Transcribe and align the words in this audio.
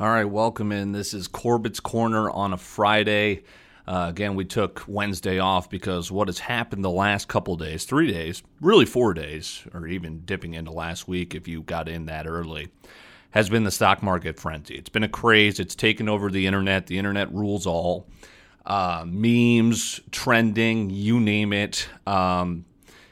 All 0.00 0.08
right, 0.08 0.24
welcome 0.24 0.72
in. 0.72 0.92
This 0.92 1.12
is 1.12 1.28
Corbett's 1.28 1.78
Corner 1.78 2.30
on 2.30 2.54
a 2.54 2.56
Friday. 2.56 3.42
Uh, 3.86 4.06
again, 4.08 4.34
we 4.34 4.46
took 4.46 4.82
Wednesday 4.88 5.38
off 5.38 5.68
because 5.68 6.10
what 6.10 6.28
has 6.28 6.38
happened 6.38 6.82
the 6.82 6.88
last 6.88 7.28
couple 7.28 7.54
days, 7.54 7.84
three 7.84 8.10
days, 8.10 8.42
really 8.62 8.86
four 8.86 9.12
days, 9.12 9.62
or 9.74 9.86
even 9.86 10.20
dipping 10.20 10.54
into 10.54 10.70
last 10.70 11.06
week 11.06 11.34
if 11.34 11.46
you 11.46 11.60
got 11.60 11.86
in 11.86 12.06
that 12.06 12.26
early, 12.26 12.70
has 13.32 13.50
been 13.50 13.64
the 13.64 13.70
stock 13.70 14.02
market 14.02 14.40
frenzy. 14.40 14.74
It's 14.74 14.88
been 14.88 15.02
a 15.02 15.08
craze. 15.08 15.60
It's 15.60 15.74
taken 15.74 16.08
over 16.08 16.30
the 16.30 16.46
internet. 16.46 16.86
The 16.86 16.96
internet 16.96 17.30
rules 17.34 17.66
all. 17.66 18.08
Uh, 18.64 19.04
memes, 19.06 20.00
trending, 20.10 20.88
you 20.88 21.20
name 21.20 21.52
it. 21.52 21.90
Um, 22.06 22.64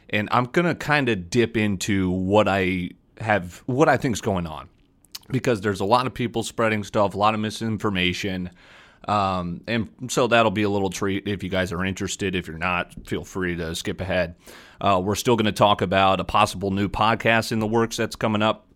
and 0.09 0.27
I'm 0.33 0.45
gonna 0.45 0.75
kind 0.75 1.11
of 1.11 1.29
dip 1.29 1.55
into 1.55 2.11
what 2.11 2.49
I 2.49 2.93
have, 3.21 3.63
what 3.67 3.91
I 3.91 3.99
think 3.99 4.15
is 4.15 4.23
going 4.23 4.47
on 4.47 4.71
because 5.31 5.61
there's 5.61 5.81
a 5.81 5.85
lot 5.85 6.07
of 6.07 6.15
people 6.15 6.43
spreading 6.43 6.85
stuff, 6.85 7.15
a 7.15 7.19
lot 7.19 7.35
of 7.35 7.41
misinformation. 7.41 8.51
Um, 9.07 9.63
and 9.67 9.89
so 10.09 10.27
that'll 10.27 10.51
be 10.51 10.65
a 10.65 10.71
little 10.71 10.91
treat 10.91 11.27
if 11.27 11.43
you 11.43 11.49
guys 11.49 11.73
are 11.73 11.85
interested. 11.85 12.35
If 12.35 12.47
you're 12.47 12.59
not, 12.59 12.95
feel 13.07 13.25
free 13.25 13.57
to 13.57 13.75
skip 13.75 14.01
ahead. 14.01 14.35
Uh, 14.81 15.01
we're 15.03 15.15
still 15.15 15.37
going 15.37 15.47
to 15.47 15.53
talk 15.53 15.81
about 15.81 16.21
a 16.21 16.25
possible 16.25 16.71
new 16.71 16.89
podcast 16.89 17.53
in 17.53 17.59
the 17.59 17.67
works 17.67 17.97
that's 17.97 18.17
coming 18.17 18.43
up. 18.43 18.67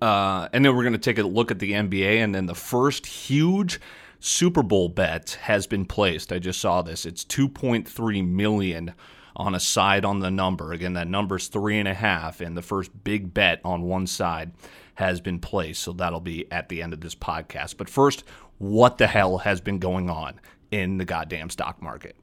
Uh, 0.00 0.48
and 0.52 0.64
then 0.64 0.74
we're 0.74 0.84
going 0.84 0.92
to 0.92 0.98
take 0.98 1.18
a 1.18 1.22
look 1.22 1.50
at 1.50 1.58
the 1.58 1.72
NBA. 1.72 2.18
And 2.22 2.34
then 2.34 2.46
the 2.46 2.54
first 2.54 3.06
huge 3.06 3.80
Super 4.20 4.62
Bowl 4.62 4.88
bet 4.88 5.38
has 5.42 5.66
been 5.66 5.84
placed. 5.84 6.32
I 6.32 6.38
just 6.38 6.60
saw 6.60 6.82
this. 6.82 7.04
It's 7.04 7.24
2.3 7.24 8.26
million 8.26 8.94
on 9.34 9.54
a 9.54 9.60
side 9.60 10.04
on 10.04 10.20
the 10.20 10.30
number. 10.30 10.72
Again, 10.72 10.94
that 10.94 11.08
number's 11.08 11.48
three 11.48 11.78
and 11.78 11.86
a 11.86 11.94
half, 11.94 12.40
and 12.40 12.56
the 12.56 12.62
first 12.62 12.90
big 13.04 13.34
bet 13.34 13.60
on 13.64 13.82
one 13.82 14.06
side 14.06 14.52
has 14.96 15.20
been 15.20 15.38
placed. 15.38 15.82
So 15.82 15.92
that'll 15.92 16.20
be 16.20 16.50
at 16.50 16.68
the 16.68 16.82
end 16.82 16.92
of 16.92 17.00
this 17.00 17.14
podcast. 17.14 17.76
But 17.76 17.88
first, 17.88 18.24
what 18.58 18.98
the 18.98 19.06
hell 19.06 19.38
has 19.38 19.60
been 19.60 19.78
going 19.78 20.10
on 20.10 20.40
in 20.70 20.98
the 20.98 21.04
goddamn 21.04 21.50
stock 21.50 21.80
market? 21.80 22.16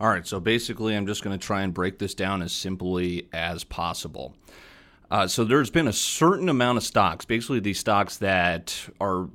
All 0.00 0.08
right, 0.08 0.26
so 0.26 0.40
basically, 0.40 0.96
I'm 0.96 1.06
just 1.06 1.22
going 1.22 1.38
to 1.38 1.46
try 1.46 1.62
and 1.62 1.74
break 1.74 1.98
this 1.98 2.14
down 2.14 2.40
as 2.40 2.52
simply 2.52 3.28
as 3.34 3.64
possible. 3.64 4.34
Uh, 5.10 5.26
so 5.26 5.44
there's 5.44 5.70
been 5.70 5.88
a 5.88 5.92
certain 5.92 6.48
amount 6.48 6.78
of 6.78 6.84
stocks, 6.84 7.24
basically 7.24 7.60
these 7.60 7.80
stocks 7.80 8.16
that 8.18 8.88
are 9.00 9.28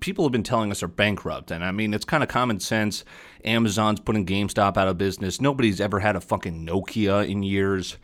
people 0.00 0.24
have 0.24 0.32
been 0.32 0.42
telling 0.42 0.70
us 0.70 0.82
are 0.82 0.88
bankrupt. 0.88 1.50
And 1.50 1.64
I 1.64 1.70
mean, 1.70 1.94
it's 1.94 2.04
kind 2.04 2.22
of 2.22 2.28
common 2.28 2.60
sense. 2.60 3.04
Amazon's 3.44 4.00
putting 4.00 4.26
GameStop 4.26 4.76
out 4.76 4.88
of 4.88 4.98
business. 4.98 5.40
Nobody's 5.40 5.80
ever 5.80 6.00
had 6.00 6.16
a 6.16 6.20
fucking 6.20 6.66
Nokia 6.66 7.28
in 7.28 7.42
years 7.42 7.96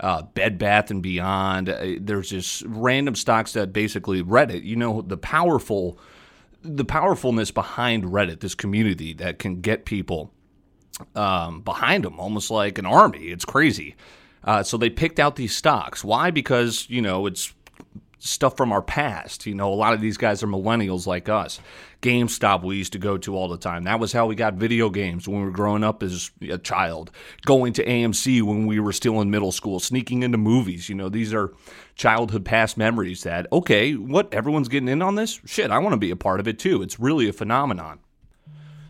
uh, 0.00 0.22
Bed 0.22 0.58
Bath 0.58 0.90
and 0.90 1.02
Beyond. 1.02 1.68
Uh, 1.68 1.94
there's 2.00 2.30
just 2.30 2.62
random 2.66 3.14
stocks 3.14 3.52
that 3.52 3.72
basically 3.72 4.22
Reddit. 4.22 4.64
You 4.64 4.76
know 4.76 5.02
the 5.02 5.16
powerful, 5.16 5.98
the 6.62 6.84
powerfulness 6.84 7.50
behind 7.50 8.04
Reddit, 8.04 8.40
this 8.40 8.54
community 8.54 9.12
that 9.14 9.38
can 9.38 9.60
get 9.60 9.84
people 9.84 10.32
um, 11.14 11.60
behind 11.60 12.04
them, 12.04 12.18
almost 12.18 12.50
like 12.50 12.78
an 12.78 12.86
army. 12.86 13.26
It's 13.26 13.44
crazy. 13.44 13.94
Uh, 14.42 14.62
so 14.62 14.76
they 14.78 14.88
picked 14.88 15.20
out 15.20 15.36
these 15.36 15.54
stocks. 15.54 16.02
Why? 16.02 16.30
Because 16.30 16.86
you 16.88 17.02
know 17.02 17.26
it's 17.26 17.52
stuff 18.20 18.56
from 18.56 18.70
our 18.70 18.82
past. 18.82 19.46
You 19.46 19.54
know, 19.54 19.72
a 19.72 19.74
lot 19.74 19.94
of 19.94 20.00
these 20.00 20.16
guys 20.16 20.42
are 20.42 20.46
millennials 20.46 21.06
like 21.06 21.28
us. 21.28 21.58
GameStop 22.02 22.62
we 22.62 22.76
used 22.76 22.92
to 22.92 22.98
go 22.98 23.18
to 23.18 23.34
all 23.34 23.48
the 23.48 23.58
time. 23.58 23.84
That 23.84 23.98
was 23.98 24.12
how 24.12 24.26
we 24.26 24.34
got 24.34 24.54
video 24.54 24.88
games 24.90 25.26
when 25.26 25.40
we 25.40 25.44
were 25.46 25.50
growing 25.50 25.82
up 25.82 26.02
as 26.02 26.30
a 26.48 26.58
child. 26.58 27.10
Going 27.44 27.72
to 27.74 27.84
AMC 27.84 28.42
when 28.42 28.66
we 28.66 28.78
were 28.78 28.92
still 28.92 29.20
in 29.20 29.30
middle 29.30 29.52
school, 29.52 29.80
sneaking 29.80 30.22
into 30.22 30.38
movies. 30.38 30.88
You 30.88 30.94
know, 30.94 31.08
these 31.08 31.34
are 31.34 31.52
childhood 31.96 32.44
past 32.44 32.76
memories 32.76 33.22
that, 33.24 33.46
okay, 33.52 33.94
what, 33.94 34.32
everyone's 34.32 34.68
getting 34.68 34.88
in 34.88 35.02
on 35.02 35.16
this? 35.16 35.40
Shit, 35.44 35.70
I 35.70 35.78
want 35.78 35.94
to 35.94 35.98
be 35.98 36.10
a 36.10 36.16
part 36.16 36.40
of 36.40 36.48
it 36.48 36.58
too. 36.58 36.82
It's 36.82 37.00
really 37.00 37.28
a 37.28 37.32
phenomenon. 37.32 38.00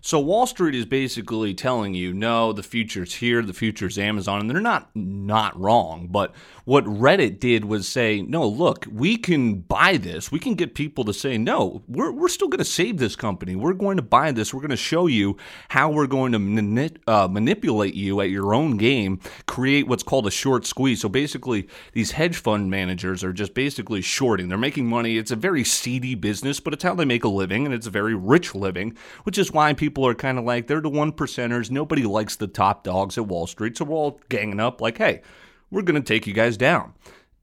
So 0.03 0.19
Wall 0.19 0.47
Street 0.47 0.75
is 0.75 0.87
basically 0.87 1.53
telling 1.53 1.93
you, 1.93 2.15
no, 2.15 2.55
the 2.55 2.63
future's 2.63 3.17
here, 3.17 3.43
the 3.43 3.53
future's 3.53 3.99
Amazon, 3.99 4.41
and 4.41 4.49
they're 4.51 4.61
not 4.61 4.89
not 4.95 5.59
wrong. 5.61 6.09
But 6.11 6.33
what 6.71 6.85
Reddit 6.85 7.41
did 7.41 7.65
was 7.65 7.89
say, 7.89 8.23
no, 8.23 8.47
look, 8.47 8.87
we 8.89 9.17
can 9.17 9.57
buy 9.57 9.97
this. 9.97 10.31
We 10.31 10.39
can 10.39 10.55
get 10.55 10.77
people 10.77 11.03
to 11.03 11.13
say, 11.13 11.37
no, 11.37 11.83
we're, 11.89 12.13
we're 12.13 12.29
still 12.29 12.47
going 12.47 12.59
to 12.59 12.65
save 12.65 12.99
this 12.99 13.17
company. 13.17 13.57
We're 13.57 13.73
going 13.73 13.97
to 13.97 14.03
buy 14.03 14.31
this. 14.31 14.55
We're 14.55 14.61
going 14.61 14.71
to 14.71 14.77
show 14.77 15.09
you 15.09 15.37
how 15.69 15.91
we're 15.91 16.07
going 16.07 16.31
to 16.31 16.39
mani- 16.39 16.97
uh, 17.09 17.27
manipulate 17.29 17.95
you 17.95 18.21
at 18.21 18.31
your 18.31 18.55
own 18.55 18.77
game, 18.77 19.19
create 19.47 19.89
what's 19.89 20.05
called 20.05 20.29
a 20.29 20.31
short 20.31 20.65
squeeze. 20.65 21.01
So 21.01 21.09
basically, 21.09 21.67
these 21.93 22.13
hedge 22.13 22.37
fund 22.37 22.71
managers 22.71 23.25
are 23.25 23.33
just 23.33 23.53
basically 23.53 24.01
shorting. 24.01 24.49
They're 24.49 24.57
making 24.57 24.87
money. 24.87 25.19
It's 25.19 25.33
a 25.33 25.37
very 25.37 25.65
seedy 25.65 26.15
business, 26.15 26.61
but 26.61 26.73
it's 26.73 26.85
how 26.85 26.95
they 26.95 27.05
make 27.05 27.25
a 27.25 27.29
living, 27.29 27.67
and 27.67 27.75
it's 27.75 27.89
a 27.89 27.91
very 27.91 28.15
rich 28.15 28.55
living, 28.55 28.97
which 29.25 29.39
is 29.39 29.51
why 29.51 29.73
people 29.73 29.91
people 29.91 30.07
are 30.07 30.15
kind 30.15 30.39
of 30.39 30.45
like, 30.45 30.69
they're 30.69 30.81
the 30.81 30.89
one 30.89 31.11
percenters. 31.11 31.69
Nobody 31.69 32.05
likes 32.05 32.37
the 32.37 32.47
top 32.47 32.85
dogs 32.85 33.19
at 33.19 33.27
Wall 33.27 33.49
Street. 33.49 33.77
So 33.77 33.87
we're 33.87 33.97
all 33.97 34.21
ganging 34.29 34.61
up 34.61 34.81
like, 34.81 34.99
hey, 34.99 35.23
we're 35.71 35.83
going 35.83 36.01
to 36.01 36.07
take 36.07 36.27
you 36.27 36.33
guys 36.33 36.57
down. 36.57 36.95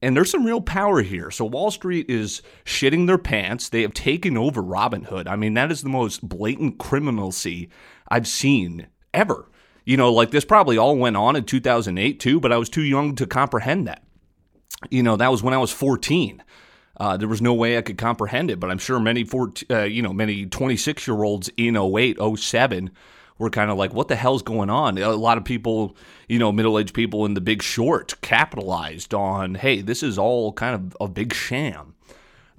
And 0.01 0.15
there's 0.15 0.29
some 0.29 0.45
real 0.45 0.61
power 0.61 1.01
here. 1.01 1.31
So 1.31 1.45
Wall 1.45 1.71
Street 1.71 2.09
is 2.09 2.41
shitting 2.65 3.07
their 3.07 3.17
pants. 3.17 3.69
They 3.69 3.81
have 3.81 3.93
taken 3.93 4.37
over 4.37 4.61
Robinhood. 4.61 5.27
I 5.27 5.35
mean, 5.35 5.55
that 5.55 5.71
is 5.71 5.81
the 5.81 5.89
most 5.89 6.27
blatant 6.27 6.77
criminalcy 6.77 7.69
I've 8.07 8.27
seen 8.27 8.87
ever. 9.13 9.49
You 9.85 9.97
know, 9.97 10.13
like 10.13 10.31
this 10.31 10.45
probably 10.45 10.77
all 10.77 10.97
went 10.97 11.17
on 11.17 11.35
in 11.35 11.45
2008 11.45 12.19
too, 12.19 12.39
but 12.39 12.51
I 12.51 12.57
was 12.57 12.69
too 12.69 12.83
young 12.83 13.15
to 13.15 13.25
comprehend 13.25 13.87
that. 13.87 14.03
You 14.91 15.01
know, 15.01 15.15
that 15.15 15.31
was 15.31 15.41
when 15.41 15.53
I 15.53 15.57
was 15.57 15.71
14. 15.71 16.43
Uh, 16.99 17.17
there 17.17 17.27
was 17.27 17.41
no 17.41 17.53
way 17.53 17.77
I 17.77 17.81
could 17.81 17.97
comprehend 17.97 18.51
it, 18.51 18.59
but 18.59 18.69
I'm 18.69 18.79
sure 18.79 18.99
many 18.99 19.23
14, 19.23 19.67
uh, 19.71 19.83
you 19.83 20.01
know, 20.01 20.13
many 20.13 20.45
26 20.45 21.07
year 21.07 21.23
olds 21.23 21.49
in 21.57 21.77
08, 21.77 22.17
07 22.37 22.91
were 23.37 23.49
kind 23.49 23.69
of 23.69 23.77
like, 23.77 23.93
what 23.93 24.07
the 24.07 24.15
hell's 24.15 24.41
going 24.41 24.69
on? 24.69 24.97
A 24.97 25.11
lot 25.11 25.37
of 25.37 25.45
people, 25.45 25.95
you 26.27 26.39
know, 26.39 26.51
middle 26.51 26.79
aged 26.79 26.93
people 26.93 27.25
in 27.25 27.33
the 27.33 27.41
big 27.41 27.61
short 27.61 28.19
capitalized 28.21 29.13
on, 29.13 29.55
hey, 29.55 29.81
this 29.81 30.01
is 30.03 30.17
all 30.17 30.53
kind 30.53 30.75
of 30.75 30.97
a 30.99 31.07
big 31.07 31.33
sham. 31.33 31.93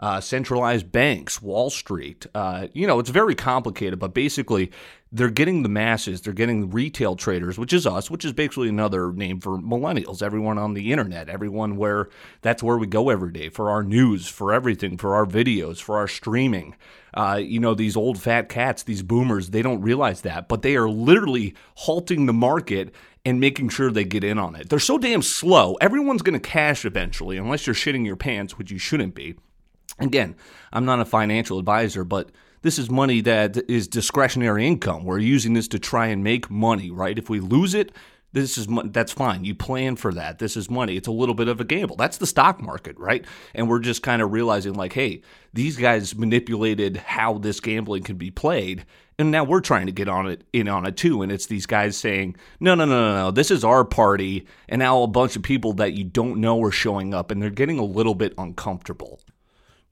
Uh, 0.01 0.21
centralized 0.21 0.93
banks, 0.93 1.43
Wall 1.43 1.71
Street. 1.71 2.27
Uh, 2.35 2.69
you 2.73 2.87
know, 2.87 3.01
it's 3.01 3.11
very 3.11 3.35
complicated, 3.35 3.99
but 3.99 4.15
basically, 4.15 4.71
they're 5.11 5.31
getting 5.31 5.63
the 5.63 5.69
masses, 5.69 6.21
they're 6.21 6.33
getting 6.35 6.71
retail 6.71 7.17
traders, 7.17 7.59
which 7.59 7.73
is 7.73 7.87
us, 7.87 8.11
which 8.11 8.25
is 8.25 8.33
basically 8.33 8.69
another 8.69 9.13
name 9.13 9.41
for 9.41 9.59
millennials, 9.59 10.23
everyone 10.23 10.59
on 10.59 10.75
the 10.75 10.93
internet, 10.93 11.29
everyone 11.29 11.77
where 11.77 12.09
that's 12.43 12.63
where 12.63 12.77
we 12.77 12.87
go 12.87 13.09
every 13.09 13.33
day 13.33 13.49
for 13.49 13.71
our 13.71 13.83
news, 13.83 14.29
for 14.29 14.53
everything, 14.53 14.99
for 14.99 15.15
our 15.15 15.25
videos, 15.25 15.81
for 15.81 15.97
our 15.97 16.09
streaming. 16.09 16.77
Uh, 17.15 17.41
you 17.43 17.59
know, 17.59 17.75
these 17.75 17.97
old 17.97 18.21
fat 18.21 18.49
cats, 18.51 18.83
these 18.83 19.03
boomers, 19.03 19.51
they 19.51 19.63
don't 19.63 19.81
realize 19.81 20.21
that, 20.21 20.47
but 20.47 20.61
they 20.61 20.77
are 20.77 20.91
literally 20.91 21.55
halting 21.77 22.27
the 22.27 22.33
market 22.33 22.95
and 23.25 23.41
making 23.41 23.71
sure 23.71 23.91
they 23.91 24.05
get 24.05 24.23
in 24.23 24.39
on 24.39 24.55
it. 24.55 24.69
They're 24.69 24.79
so 24.79 24.99
damn 24.99 25.23
slow. 25.23 25.75
Everyone's 25.81 26.23
going 26.23 26.39
to 26.39 26.49
cash 26.49 26.85
eventually, 26.85 27.39
unless 27.39 27.67
you're 27.67 27.75
shitting 27.75 28.05
your 28.05 28.17
pants, 28.17 28.59
which 28.59 28.71
you 28.71 28.79
shouldn't 28.79 29.15
be. 29.15 29.37
Again, 29.99 30.37
I'm 30.73 30.85
not 30.85 31.01
a 31.01 31.05
financial 31.05 31.59
advisor, 31.59 32.05
but 32.05 32.31
this 32.63 32.79
is 32.79 32.91
money 32.91 33.21
that 33.23 33.57
is 33.71 33.89
discretionary 33.89 34.67
income. 34.67 35.05
We're 35.05 35.19
using 35.19 35.55
this 35.55 35.69
to 35.69 35.79
try 35.79 36.07
and 36.07 36.25
make 36.25 36.51
money, 36.51 36.91
right? 36.91 37.19
If 37.19 37.31
we 37.31 37.41
lose 37.41 37.75
it, 37.75 37.93
this 38.33 38.59
is 38.59 38.69
that's 38.87 39.13
fine. 39.13 39.45
You 39.45 39.55
plan 39.55 39.97
for 39.97 40.13
that. 40.13 40.39
This 40.39 40.57
is 40.57 40.69
money. 40.69 40.97
It's 40.97 41.09
a 41.09 41.13
little 41.13 41.35
bit 41.35 41.49
of 41.49 41.61
a 41.61 41.65
gamble. 41.65 41.97
That's 41.97 42.19
the 42.19 42.27
stock 42.27 42.61
market, 42.61 42.99
right? 42.99 43.25
And 43.55 43.69
we're 43.69 43.79
just 43.79 44.03
kind 44.03 44.21
of 44.21 44.33
realizing 44.33 44.75
like, 44.75 44.93
hey, 44.93 45.23
these 45.55 45.77
guys 45.77 46.15
manipulated 46.15 46.99
how 46.99 47.39
this 47.39 47.59
gambling 47.61 48.03
can 48.03 48.17
be 48.17 48.31
played, 48.31 48.85
and 49.19 49.31
now 49.31 49.45
we're 49.45 49.61
trying 49.61 49.87
to 49.87 49.93
get 49.93 50.09
on 50.09 50.27
it 50.27 50.45
in 50.53 50.69
on 50.69 50.85
it 50.85 50.97
too. 50.97 51.23
And 51.23 51.33
it's 51.33 51.47
these 51.47 51.65
guys 51.65 51.97
saying, 51.97 52.37
no, 52.61 52.75
no, 52.75 52.85
no, 52.85 53.09
no, 53.09 53.15
no, 53.15 53.31
this 53.31 53.51
is 53.51 53.65
our 53.65 53.85
party, 53.85 54.47
and 54.69 54.81
now 54.81 55.03
a 55.03 55.07
bunch 55.07 55.35
of 55.35 55.43
people 55.43 55.73
that 55.75 55.95
you 55.95 56.05
don't 56.05 56.39
know 56.39 56.63
are 56.63 56.71
showing 56.71 57.15
up, 57.15 57.31
and 57.31 57.41
they're 57.41 57.51
getting 57.51 57.79
a 57.79 57.85
little 57.85 58.15
bit 58.15 58.35
uncomfortable. 58.37 59.21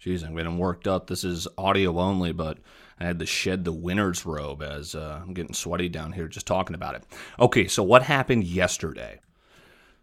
Jeez, 0.07 0.25
I'm 0.25 0.37
getting 0.37 0.57
worked 0.57 0.87
up. 0.87 1.09
This 1.09 1.25
is 1.25 1.49
audio 1.59 1.99
only, 1.99 2.31
but 2.31 2.59
I 3.01 3.07
had 3.07 3.19
to 3.19 3.27
shed 3.27 3.65
the 3.65 3.73
winner's 3.73 4.25
robe 4.25 4.63
as 4.63 4.95
uh, 4.95 5.19
I'm 5.21 5.35
getting 5.35 5.53
sweaty 5.53 5.89
down 5.89 6.13
here 6.13 6.29
just 6.29 6.47
talking 6.47 6.77
about 6.77 6.95
it. 6.95 7.03
Okay, 7.41 7.67
so 7.67 7.83
what 7.83 8.05
happened 8.05 8.45
yesterday? 8.45 9.19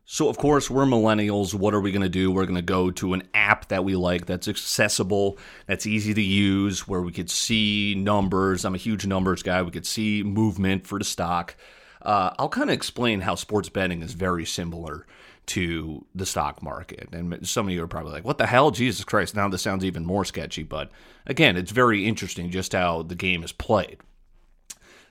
So, 0.04 0.28
of 0.28 0.38
course, 0.38 0.70
we're 0.70 0.84
millennials. 0.84 1.54
What 1.54 1.74
are 1.74 1.80
we 1.80 1.94
going 1.94 2.02
to 2.02 2.10
do? 2.10 2.32
We're 2.32 2.44
going 2.44 2.56
to 2.56 2.62
go 2.62 2.92
to 2.92 3.14
an 3.14 3.24
app 3.34 3.70
that 3.70 3.86
we 3.86 3.96
like, 3.96 4.26
that's 4.26 4.50
accessible, 4.50 5.38
that's 5.68 5.86
easy 5.86 6.14
to 6.14 6.22
use, 6.22 6.86
where 6.86 7.02
we 7.02 7.14
could 7.14 7.30
see 7.30 7.96
numbers. 7.96 8.66
I'm 8.66 8.76
a 8.76 8.80
huge 8.80 9.06
numbers 9.06 9.42
guy. 9.42 9.62
We 9.62 9.72
could 9.72 9.88
see 9.88 10.22
movement 10.22 10.86
for 10.86 11.00
the 11.00 11.06
stock. 11.06 11.56
Uh, 12.04 12.32
I'll 12.38 12.50
kind 12.50 12.70
of 12.70 12.74
explain 12.74 13.22
how 13.22 13.36
sports 13.36 13.70
betting 13.70 14.02
is 14.02 14.14
very 14.14 14.46
similar 14.46 15.06
to 15.48 16.06
the 16.16 16.26
stock 16.26 16.62
market. 16.64 17.10
And 17.12 17.48
some 17.48 17.68
of 17.68 17.74
you 17.74 17.84
are 17.84 17.88
probably 17.88 18.14
like, 18.14 18.26
what 18.26 18.38
the 18.38 18.48
hell? 18.48 18.72
Jesus 18.72 19.04
Christ. 19.04 19.36
Now 19.36 19.50
this 19.50 19.62
sounds 19.62 19.84
even 19.84 20.06
more 20.06 20.26
sketchy. 20.26 20.64
But 20.64 20.92
again, 21.26 21.58
it's 21.58 21.72
very 21.72 22.06
interesting 22.06 22.50
just 22.50 22.74
how 22.74 23.04
the 23.04 23.16
game 23.16 23.44
is 23.44 23.52
played. 23.52 23.98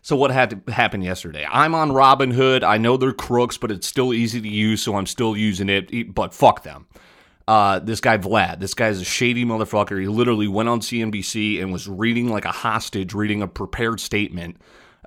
So 0.02 0.16
what 0.16 0.30
had 0.30 0.64
to 0.66 0.72
happen 0.72 1.02
yesterday? 1.02 1.46
I'm 1.50 1.74
on 1.74 1.90
Robinhood. 1.90 2.64
I 2.64 2.78
know 2.78 2.96
they're 2.96 3.12
crooks, 3.12 3.56
but 3.58 3.70
it's 3.70 3.86
still 3.86 4.12
easy 4.12 4.40
to 4.40 4.48
use, 4.48 4.82
so 4.82 4.96
I'm 4.96 5.06
still 5.06 5.36
using 5.36 5.68
it. 5.68 6.14
But 6.14 6.34
fuck 6.34 6.62
them. 6.62 6.86
uh, 7.48 7.78
this 7.80 8.00
guy 8.00 8.18
Vlad. 8.18 8.60
This 8.60 8.74
guy's 8.74 9.00
a 9.00 9.04
shady 9.04 9.44
motherfucker. 9.44 10.00
He 10.00 10.06
literally 10.06 10.48
went 10.48 10.68
on 10.68 10.80
CNBC 10.80 11.60
and 11.60 11.72
was 11.72 11.88
reading 11.88 12.28
like 12.28 12.44
a 12.44 12.52
hostage, 12.52 13.14
reading 13.14 13.42
a 13.42 13.48
prepared 13.48 14.00
statement. 14.00 14.56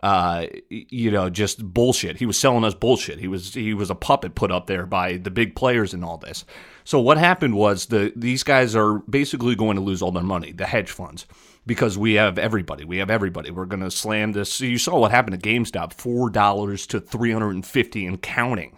Uh, 0.05 0.45
you 0.69 1.09
know, 1.09 1.31
just 1.31 1.73
bullshit. 1.73 2.17
He 2.17 2.27
was 2.27 2.39
selling 2.39 2.63
us 2.63 2.75
bullshit. 2.75 3.17
He 3.17 3.27
was 3.27 3.55
he 3.55 3.73
was 3.73 3.89
a 3.89 3.95
puppet 3.95 4.35
put 4.35 4.51
up 4.51 4.67
there 4.67 4.85
by 4.85 5.17
the 5.17 5.31
big 5.31 5.55
players 5.55 5.95
and 5.95 6.05
all 6.05 6.19
this. 6.19 6.45
So 6.83 6.99
what 6.99 7.17
happened 7.17 7.55
was 7.55 7.87
the 7.87 8.13
these 8.15 8.43
guys 8.43 8.75
are 8.75 8.99
basically 9.09 9.55
going 9.55 9.77
to 9.77 9.81
lose 9.81 10.03
all 10.03 10.11
their 10.11 10.21
money, 10.21 10.51
the 10.51 10.67
hedge 10.67 10.91
funds, 10.91 11.25
because 11.65 11.97
we 11.97 12.13
have 12.13 12.37
everybody. 12.37 12.85
We 12.85 12.99
have 12.99 13.09
everybody. 13.09 13.49
We're 13.49 13.65
going 13.65 13.81
to 13.81 13.89
slam 13.89 14.33
this. 14.33 14.61
You 14.61 14.77
saw 14.77 14.99
what 14.99 15.09
happened 15.09 15.41
to 15.41 15.49
GameStop, 15.49 15.91
four 15.93 16.29
dollars 16.29 16.85
to 16.85 16.99
three 16.99 17.31
hundred 17.31 17.55
and 17.55 17.65
fifty 17.65 18.05
and 18.05 18.21
counting 18.21 18.77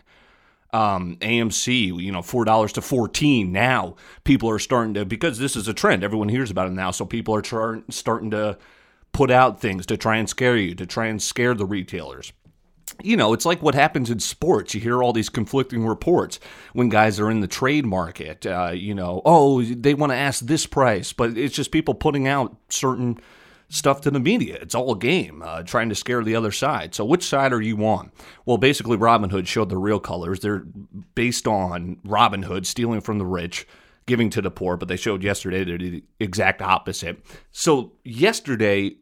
um, 0.72 1.18
AMC, 1.18 2.02
you 2.02 2.12
know, 2.14 2.22
four 2.22 2.46
dollars 2.46 2.72
to 2.72 2.82
fourteen. 2.82 3.52
Now 3.52 3.98
people 4.24 4.50
are 4.50 4.60
starting 4.60 4.94
to 4.94 5.04
because 5.04 5.40
this 5.40 5.58
is 5.58 5.68
a 5.68 5.74
trend. 5.74 6.06
Everyone 6.06 6.30
hears 6.30 6.52
about 6.52 6.68
it 6.68 6.74
now, 6.74 6.92
so 6.92 7.06
people 7.06 7.36
are 7.36 7.42
try, 7.42 7.82
starting 7.90 8.32
to 8.32 8.58
put 9.12 9.32
out 9.32 9.60
things 9.60 9.86
to 9.88 9.98
try 9.98 10.18
and 10.18 10.30
scare 10.30 10.58
you, 10.58 10.76
to 10.76 10.86
try 10.86 11.08
and 11.08 11.22
scare 11.22 11.54
the 11.54 11.66
retailers. 11.66 12.34
You 13.04 13.18
know, 13.18 13.34
it's 13.34 13.46
like 13.46 13.62
what 13.62 13.76
happens 13.76 14.10
in 14.10 14.20
sports. 14.20 14.74
You 14.74 14.82
hear 14.82 15.04
all 15.04 15.14
these 15.14 15.30
conflicting 15.30 15.86
reports 15.86 16.40
when 16.74 16.90
guys 16.90 17.20
are 17.20 17.30
in 17.30 17.42
the 17.42 17.48
trade 17.48 17.86
market. 17.86 18.46
Uh, 18.46 18.72
you 18.74 18.96
know, 18.96 19.22
oh, 19.26 19.62
they 19.62 19.94
want 19.94 20.12
to 20.12 20.18
ask 20.18 20.46
this 20.46 20.66
price, 20.66 21.14
but 21.14 21.38
it's 21.38 21.56
just 21.56 21.72
people 21.72 21.94
putting 21.94 22.28
out 22.28 22.56
certain 22.70 23.20
stuff 23.70 24.02
to 24.02 24.12
the 24.12 24.20
media. 24.20 24.58
It's 24.62 24.76
all 24.76 24.94
a 24.94 24.98
game, 24.98 25.42
uh, 25.44 25.64
trying 25.64 25.90
to 25.90 25.96
scare 25.96 26.24
the 26.24 26.36
other 26.36 26.52
side. 26.52 26.96
So, 26.96 27.06
which 27.06 27.24
side 27.24 27.54
are 27.54 27.62
you 27.62 27.86
on? 27.86 28.12
Well, 28.46 28.58
basically, 28.58 28.98
Robinhood 28.98 29.48
showed 29.48 29.70
the 29.70 29.78
real 29.78 30.00
colors. 30.00 30.40
They're 30.40 30.66
based 31.16 31.48
on 31.48 31.98
Robinhood 32.06 32.66
stealing 32.66 33.02
from 33.02 33.18
the 33.18 33.26
rich, 33.26 33.68
giving 34.08 34.32
to 34.32 34.42
the 34.42 34.50
poor, 34.50 34.76
but 34.78 34.88
they 34.88 34.96
showed 34.96 35.22
yesterday 35.22 35.64
the 35.64 36.04
exact 36.20 36.62
opposite. 36.62 37.24
So, 37.52 37.94
yesterday, 38.04 38.96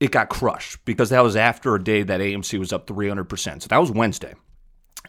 it 0.00 0.10
got 0.10 0.30
crushed 0.30 0.82
because 0.86 1.10
that 1.10 1.22
was 1.22 1.36
after 1.36 1.74
a 1.74 1.84
day 1.84 2.02
that 2.02 2.20
AMC 2.20 2.58
was 2.58 2.72
up 2.72 2.86
300%. 2.86 3.62
So, 3.62 3.68
that 3.68 3.78
was 3.78 3.90
Wednesday. 3.90 4.34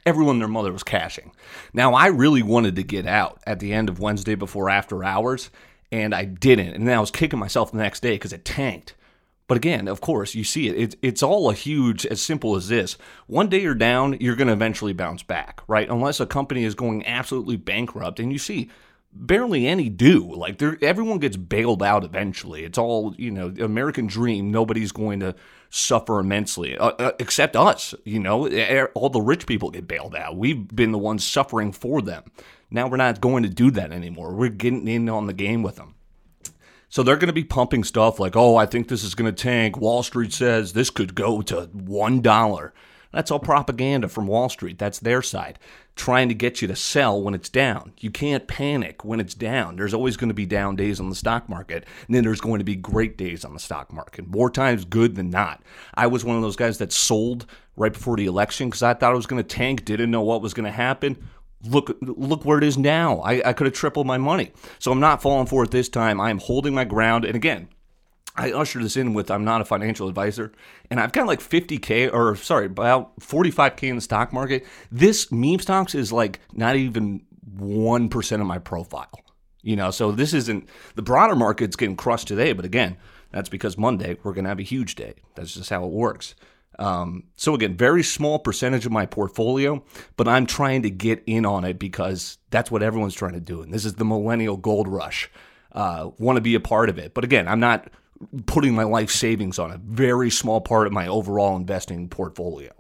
Everyone 0.06 0.40
their 0.40 0.48
mother 0.48 0.74
was 0.74 0.84
cashing. 0.84 1.32
Now, 1.74 1.94
I 1.94 2.08
really 2.08 2.44
wanted 2.44 2.76
to 2.76 2.84
get 2.84 3.06
out 3.06 3.40
at 3.46 3.60
the 3.60 3.72
end 3.72 3.88
of 3.88 4.00
Wednesday 4.00 4.36
before 4.36 4.70
after 4.70 5.04
hours 5.04 5.50
and 5.92 6.16
I 6.16 6.26
didn't. 6.26 6.74
And 6.74 6.88
then 6.88 6.98
I 6.98 7.02
was 7.02 7.12
kicking 7.12 7.40
myself 7.40 7.72
the 7.72 7.78
next 7.78 8.02
day 8.02 8.16
because 8.16 8.34
it 8.34 8.46
tanked. 8.46 8.96
But 9.48 9.58
again, 9.58 9.90
of 9.90 10.00
course, 10.00 10.34
you 10.34 10.46
see 10.46 10.70
it. 10.70 10.78
it. 10.78 10.96
It's 11.02 11.22
all 11.22 11.50
a 11.50 11.54
huge, 11.54 12.06
as 12.06 12.22
simple 12.22 12.56
as 12.56 12.70
this. 12.70 12.98
One 13.28 13.50
day 13.50 13.62
you're 13.62 13.76
down, 13.76 14.18
you're 14.22 14.38
going 14.38 14.48
to 14.48 14.54
eventually 14.54 14.94
bounce 14.94 15.24
back, 15.24 15.62
right? 15.68 15.90
Unless 15.90 16.22
a 16.22 16.26
company 16.26 16.64
is 16.64 16.74
going 16.74 17.06
absolutely 17.06 17.58
bankrupt. 17.58 18.22
And 18.22 18.32
you 18.32 18.40
see, 18.40 18.70
barely 19.14 19.68
any 19.68 19.90
do. 19.90 20.34
Like, 20.34 20.62
everyone 20.82 21.20
gets 21.20 21.38
bailed 21.38 21.84
out 21.84 22.04
eventually. 22.04 22.64
It's 22.64 22.78
all, 22.78 23.16
you 23.18 23.32
know, 23.32 23.54
American 23.60 24.08
dream. 24.08 24.52
Nobody's 24.52 24.92
going 24.92 25.20
to 25.22 25.36
suffer 25.70 26.20
immensely, 26.20 26.78
uh, 26.78 26.90
uh, 26.90 27.12
except 27.20 27.56
us. 27.56 27.96
You 28.06 28.20
know, 28.20 28.48
all 28.94 29.10
the 29.10 29.22
rich 29.22 29.48
people 29.48 29.72
get 29.72 29.88
bailed 29.88 30.16
out. 30.16 30.38
We've 30.38 30.68
been 30.68 30.92
the 30.92 30.98
ones 30.98 31.26
suffering 31.26 31.72
for 31.72 32.02
them. 32.02 32.24
Now 32.70 32.88
we're 32.88 32.98
not 32.98 33.22
going 33.22 33.44
to 33.44 33.50
do 33.50 33.72
that 33.72 33.92
anymore. 33.92 34.34
We're 34.34 34.50
getting 34.50 34.88
in 34.88 35.10
on 35.10 35.28
the 35.28 35.34
game 35.34 35.64
with 35.64 35.76
them. 35.76 35.96
So 36.90 37.04
they're 37.04 37.16
going 37.16 37.28
to 37.28 37.34
be 37.34 37.46
pumping 37.46 37.86
stuff 37.86 38.20
like, 38.20 38.36
oh, 38.36 38.58
I 38.58 38.66
think 38.66 38.90
this 38.90 39.06
is 39.06 39.16
going 39.16 39.34
to 39.34 39.44
tank. 39.44 39.78
Wall 39.78 40.04
Street 40.04 40.34
says 40.34 40.74
this 40.74 40.90
could 40.90 41.16
go 41.16 41.42
to 41.44 41.68
$1. 41.68 42.72
That's 43.12 43.32
all 43.32 43.40
propaganda 43.40 44.08
from 44.08 44.28
Wall 44.28 44.50
Street. 44.50 44.78
That's 44.78 45.00
their 45.00 45.22
side, 45.22 45.60
trying 45.96 46.30
to 46.30 46.36
get 46.36 46.62
you 46.62 46.68
to 46.68 46.76
sell 46.76 47.22
when 47.22 47.34
it's 47.34 47.50
down. 47.50 47.94
You 48.00 48.12
can't 48.12 48.48
panic 48.48 49.04
when 49.04 49.20
it's 49.20 49.34
down. 49.34 49.76
There's 49.76 49.94
always 49.94 50.18
going 50.18 50.30
to 50.30 50.34
be 50.34 50.46
down 50.46 50.76
days 50.76 51.00
on 51.00 51.10
the 51.10 51.16
stock 51.16 51.50
market, 51.50 51.86
and 52.08 52.16
then 52.16 52.24
there's 52.24 52.42
going 52.42 52.60
to 52.60 52.66
be 52.66 52.76
great 52.76 53.18
days 53.18 53.44
on 53.44 53.54
the 53.54 53.60
stock 53.60 53.92
market. 53.92 54.28
More 54.28 54.50
times 54.50 54.86
good 54.86 55.16
than 55.16 55.30
not. 55.30 55.62
I 55.94 56.08
was 56.08 56.24
one 56.24 56.36
of 56.36 56.42
those 56.42 56.56
guys 56.56 56.78
that 56.78 56.94
sold 56.94 57.46
right 57.76 57.94
before 57.94 58.18
the 58.18 58.26
election 58.26 58.70
because 58.70 58.84
I 58.84 58.94
thought 58.94 59.14
it 59.14 59.18
was 59.18 59.28
going 59.28 59.44
to 59.44 59.56
tank, 59.56 59.86
didn't 59.86 60.12
know 60.12 60.22
what 60.22 60.42
was 60.42 60.54
going 60.54 60.66
to 60.66 60.72
happen 60.72 61.18
look 61.64 61.96
look 62.02 62.44
where 62.44 62.58
it 62.58 62.64
is 62.64 62.78
now. 62.78 63.20
I, 63.20 63.50
I 63.50 63.54
could 63.54 63.68
have 63.68 63.74
tripled 63.74 64.08
my 64.08 64.18
money. 64.18 64.52
So 64.80 64.92
I'm 64.92 65.00
not 65.00 65.22
falling 65.22 65.48
for 65.48 65.64
it 65.64 65.72
this 65.72 65.90
time. 65.90 66.20
I 66.20 66.30
am 66.30 66.40
holding 66.40 66.74
my 66.74 66.86
ground. 66.86 67.26
And 67.26 67.36
again, 67.36 67.68
I 68.36 68.52
usher 68.52 68.82
this 68.82 68.98
in 68.98 69.14
with 69.14 69.30
I'm 69.30 69.44
not 69.44 69.62
a 69.62 69.66
financial 69.66 70.08
advisor, 70.08 70.52
and 70.90 71.00
I've 71.00 71.12
got 71.12 71.28
like 71.28 71.40
50k 71.40 72.14
or 72.14 72.36
sorry, 72.36 72.68
about 72.68 73.20
45k 73.20 73.84
in 73.84 73.96
the 73.96 74.02
stock 74.02 74.32
market. 74.32 74.66
This 74.92 75.32
meme 75.32 75.60
stocks 75.60 75.96
is 75.96 76.12
like 76.12 76.40
not 76.54 76.76
even 76.76 77.26
one 77.58 78.10
percent 78.10 78.42
of 78.42 78.48
my 78.48 78.60
profile. 78.60 79.20
You 79.64 79.76
know, 79.76 79.92
so 79.92 80.12
this 80.12 80.34
isn't 80.34 80.68
the 80.96 81.02
broader 81.02 81.36
market's 81.36 81.76
getting 81.76 81.96
crushed 81.96 82.28
today, 82.28 82.54
but 82.54 82.66
again, 82.66 82.98
that's 83.32 83.50
because 83.50 83.78
Monday 83.78 84.18
we're 84.24 84.34
gonna 84.34 84.50
have 84.50 84.60
a 84.60 84.64
huge 84.64 84.96
day. 84.96 85.16
That's 85.36 85.54
just 85.54 85.70
how 85.70 85.86
it 85.86 85.92
works. 85.92 86.36
Um, 86.80 87.26
so 87.36 87.54
again, 87.54 87.76
very 87.76 88.02
small 88.02 88.40
percentage 88.40 88.86
of 88.86 88.92
my 88.92 89.06
portfolio, 89.06 89.84
but 90.18 90.28
I'm 90.28 90.46
trying 90.46 90.82
to 90.84 90.90
get 90.90 91.22
in 91.28 91.46
on 91.46 91.64
it 91.64 91.78
because 91.78 92.38
that's 92.50 92.72
what 92.72 92.82
everyone's 92.82 93.14
trying 93.14 93.34
to 93.34 93.40
do. 93.40 93.62
And 93.62 93.74
this 93.74 93.86
is 93.86 93.96
the 93.96 94.06
millennial 94.06 94.58
gold 94.58 94.88
rush. 94.88 95.30
Uh, 95.74 96.10
Want 96.18 96.38
to 96.38 96.42
be 96.42 96.56
a 96.56 96.60
part 96.60 96.90
of 96.90 96.98
it. 96.98 97.14
But 97.14 97.24
again, 97.24 97.48
I'm 97.48 97.60
not 97.60 97.90
putting 98.46 98.76
my 98.76 98.84
life 98.84 99.12
savings 99.12 99.60
on 99.60 99.72
a 99.72 99.78
very 99.78 100.30
small 100.30 100.62
part 100.62 100.88
of 100.88 100.94
my 100.94 101.08
overall 101.08 101.56
investing 101.56 102.10
portfolio. 102.10 102.72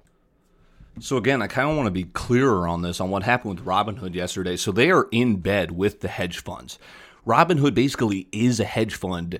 So 0.99 1.17
again, 1.17 1.41
I 1.41 1.47
kind 1.47 1.69
of 1.69 1.77
want 1.77 1.87
to 1.87 1.91
be 1.91 2.03
clearer 2.03 2.67
on 2.67 2.81
this 2.81 2.99
on 2.99 3.09
what 3.09 3.23
happened 3.23 3.55
with 3.55 3.65
Robinhood 3.65 4.13
yesterday. 4.13 4.57
So 4.57 4.71
they 4.71 4.91
are 4.91 5.07
in 5.11 5.37
bed 5.37 5.71
with 5.71 6.01
the 6.01 6.07
hedge 6.07 6.39
funds. 6.39 6.77
Robinhood 7.25 7.73
basically 7.73 8.27
is 8.31 8.59
a 8.59 8.65
hedge 8.65 8.95
fund 8.95 9.39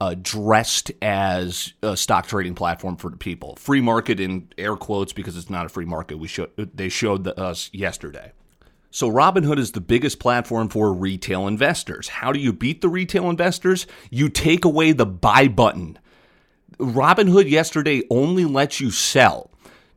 uh, 0.00 0.14
dressed 0.20 0.92
as 1.02 1.72
a 1.82 1.96
stock 1.96 2.26
trading 2.26 2.54
platform 2.54 2.96
for 2.96 3.10
the 3.10 3.16
people. 3.16 3.56
Free 3.56 3.80
market 3.80 4.20
in 4.20 4.48
air 4.56 4.76
quotes 4.76 5.12
because 5.12 5.36
it's 5.36 5.50
not 5.50 5.66
a 5.66 5.68
free 5.68 5.84
market. 5.84 6.18
We 6.18 6.28
showed 6.28 6.50
they 6.56 6.88
showed 6.88 7.26
us 7.26 7.70
yesterday. 7.72 8.32
So 8.90 9.10
Robinhood 9.10 9.58
is 9.58 9.72
the 9.72 9.80
biggest 9.80 10.18
platform 10.18 10.68
for 10.68 10.92
retail 10.92 11.46
investors. 11.46 12.08
How 12.08 12.32
do 12.32 12.38
you 12.38 12.52
beat 12.52 12.80
the 12.80 12.88
retail 12.88 13.28
investors? 13.28 13.86
You 14.10 14.28
take 14.28 14.64
away 14.64 14.92
the 14.92 15.06
buy 15.06 15.48
button. 15.48 15.98
Robinhood 16.78 17.50
yesterday 17.50 18.02
only 18.10 18.44
lets 18.44 18.80
you 18.80 18.90
sell. 18.90 19.50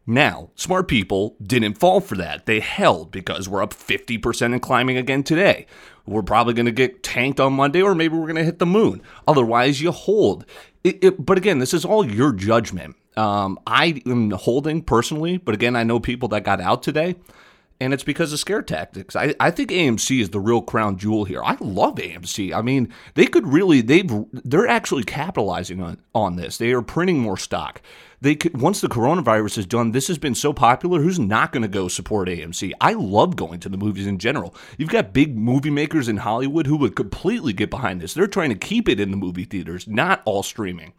Now, 0.06 0.50
smart 0.56 0.88
people 0.88 1.36
didn't 1.42 1.76
fall 1.76 2.02
for 2.02 2.16
that. 2.18 2.46
They 2.46 2.60
held 2.60 3.12
because 3.12 3.48
we're 3.48 3.62
up 3.62 3.74
50% 3.74 4.46
and 4.46 4.62
climbing 4.62 4.98
again 4.98 5.24
today. 5.24 5.68
We're 6.06 6.24
probably 6.24 6.54
going 6.54 6.66
to 6.66 6.72
get 6.72 7.04
tanked 7.04 7.40
on 7.40 7.54
Monday, 7.54 7.82
or 7.82 7.94
maybe 7.94 8.16
we're 8.16 8.26
going 8.26 8.36
to 8.36 8.44
hit 8.44 8.60
the 8.60 8.66
moon. 8.66 9.02
Otherwise, 9.28 9.80
you 9.80 9.92
hold. 9.92 10.46
It, 10.84 11.04
it, 11.04 11.26
but 11.26 11.38
again, 11.38 11.60
this 11.60 11.74
is 11.74 11.86
all 11.86 12.06
your 12.06 12.34
judgment. 12.34 12.96
Um, 13.16 13.60
I 13.68 14.02
am 14.06 14.32
holding 14.32 14.82
personally, 14.82 15.38
but 15.38 15.54
again, 15.54 15.76
I 15.76 15.84
know 15.84 16.00
people 16.00 16.30
that 16.30 16.44
got 16.44 16.60
out 16.60 16.82
today, 16.82 17.16
and 17.82 17.94
it's 17.94 18.04
because 18.04 18.32
of 18.32 18.40
scare 18.40 18.62
tactics. 18.62 19.16
I, 19.16 19.36
I 19.40 19.52
think 19.52 19.72
AMC 19.72 20.22
is 20.22 20.30
the 20.30 20.40
real 20.40 20.62
crown 20.62 20.98
jewel 20.98 21.26
here. 21.26 21.44
I 21.44 21.58
love 21.60 21.96
AMC. 21.96 22.54
I 22.54 22.62
mean, 22.62 22.94
they 23.16 23.26
could 23.26 23.48
really 23.48 23.82
they've 23.82 24.10
they're 24.32 24.68
actually 24.68 25.04
capitalizing 25.04 25.82
on 25.82 25.98
on 26.16 26.38
this. 26.38 26.58
They 26.58 26.72
are 26.72 26.82
printing 26.82 27.20
more 27.20 27.38
stock 27.38 27.82
they 28.22 28.36
could, 28.36 28.62
once 28.62 28.82
the 28.82 28.88
coronavirus 28.88 29.58
is 29.58 29.66
done, 29.66 29.92
this 29.92 30.08
has 30.08 30.20
been 30.20 30.36
so 30.36 30.54
popular. 30.54 31.02
Who's 31.02 31.20
not 31.20 31.52
going 31.52 31.64
to 31.64 31.68
go 31.68 31.88
support 31.88 32.30
AMC? 32.30 32.72
I 32.80 32.94
love 32.94 33.36
going 33.36 33.60
to 33.62 33.70
the 33.70 33.78
movies 33.78 34.06
in 34.06 34.20
general. 34.20 34.56
You've 34.78 34.90
got 34.90 35.12
big 35.12 35.36
movie 35.36 35.72
makers 35.72 36.08
in 36.08 36.18
Hollywood 36.18 36.68
who 36.68 36.78
would 36.78 36.96
completely 36.96 37.52
get 37.52 37.72
behind 37.72 38.00
this. 38.00 38.14
They're 38.14 38.28
trying 38.28 38.50
to 38.50 38.56
keep 38.56 38.88
it 38.88 39.00
in 39.00 39.10
the 39.10 39.18
movie 39.18 39.46
theaters, 39.46 39.88
not 39.88 40.22
all 40.26 40.44
streaming. 40.44 40.94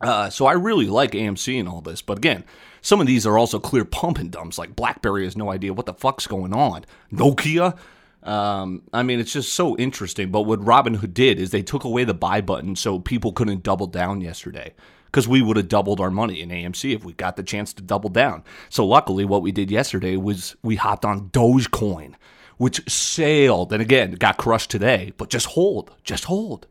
Uh, 0.00 0.30
so 0.30 0.46
I 0.46 0.52
really 0.52 0.86
like 0.86 1.12
AMC 1.12 1.58
and 1.58 1.68
all 1.68 1.80
this, 1.80 2.02
but 2.02 2.18
again, 2.18 2.44
some 2.80 3.00
of 3.00 3.06
these 3.06 3.26
are 3.26 3.36
also 3.36 3.58
clear 3.58 3.84
pump 3.84 4.18
and 4.18 4.30
dumps. 4.30 4.58
Like 4.58 4.76
BlackBerry 4.76 5.24
has 5.24 5.36
no 5.36 5.50
idea 5.50 5.72
what 5.72 5.86
the 5.86 5.94
fuck's 5.94 6.26
going 6.26 6.54
on. 6.54 6.84
Nokia. 7.12 7.76
Um, 8.22 8.82
I 8.92 9.02
mean, 9.02 9.20
it's 9.20 9.32
just 9.32 9.54
so 9.54 9.76
interesting. 9.76 10.30
But 10.30 10.42
what 10.42 10.60
Robinhood 10.60 11.14
did 11.14 11.38
is 11.38 11.50
they 11.50 11.62
took 11.62 11.84
away 11.84 12.04
the 12.04 12.14
buy 12.14 12.40
button 12.40 12.76
so 12.76 12.98
people 12.98 13.32
couldn't 13.32 13.62
double 13.62 13.86
down 13.86 14.20
yesterday 14.20 14.74
because 15.06 15.26
we 15.26 15.40
would 15.42 15.56
have 15.56 15.68
doubled 15.68 16.00
our 16.00 16.10
money 16.10 16.40
in 16.40 16.50
AMC 16.50 16.94
if 16.94 17.04
we 17.04 17.14
got 17.14 17.36
the 17.36 17.42
chance 17.42 17.72
to 17.74 17.82
double 17.82 18.10
down. 18.10 18.44
So 18.68 18.86
luckily, 18.86 19.24
what 19.24 19.42
we 19.42 19.52
did 19.52 19.70
yesterday 19.70 20.16
was 20.16 20.56
we 20.62 20.76
hopped 20.76 21.04
on 21.04 21.30
Dogecoin, 21.30 22.14
which 22.58 22.88
sailed 22.90 23.72
and 23.72 23.80
again 23.80 24.12
got 24.12 24.36
crushed 24.36 24.70
today. 24.70 25.12
But 25.16 25.30
just 25.30 25.46
hold, 25.46 25.94
just 26.04 26.24
hold. 26.24 26.66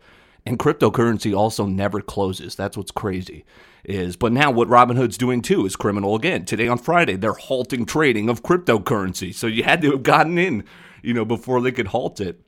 And 0.47 0.57
cryptocurrency 0.57 1.37
also 1.37 1.65
never 1.65 1.99
closes. 2.01 2.55
That's 2.55 2.77
what's 2.77 2.91
crazy. 2.91 3.43
Is 3.83 4.15
but 4.15 4.31
now 4.31 4.49
what 4.51 4.67
Robinhood's 4.67 5.17
doing 5.17 5.41
too 5.41 5.65
is 5.65 5.75
criminal 5.75 6.15
again. 6.15 6.45
Today 6.45 6.67
on 6.67 6.77
Friday, 6.77 7.15
they're 7.15 7.33
halting 7.33 7.85
trading 7.85 8.29
of 8.29 8.43
cryptocurrency. 8.43 9.33
So 9.33 9.47
you 9.47 9.63
had 9.63 9.81
to 9.81 9.91
have 9.91 10.03
gotten 10.03 10.37
in, 10.37 10.63
you 11.01 11.13
know, 11.13 11.25
before 11.25 11.61
they 11.61 11.71
could 11.71 11.87
halt 11.87 12.19
it. 12.19 12.41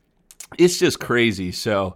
It's 0.57 0.79
just 0.79 0.99
crazy. 0.99 1.51
So 1.51 1.95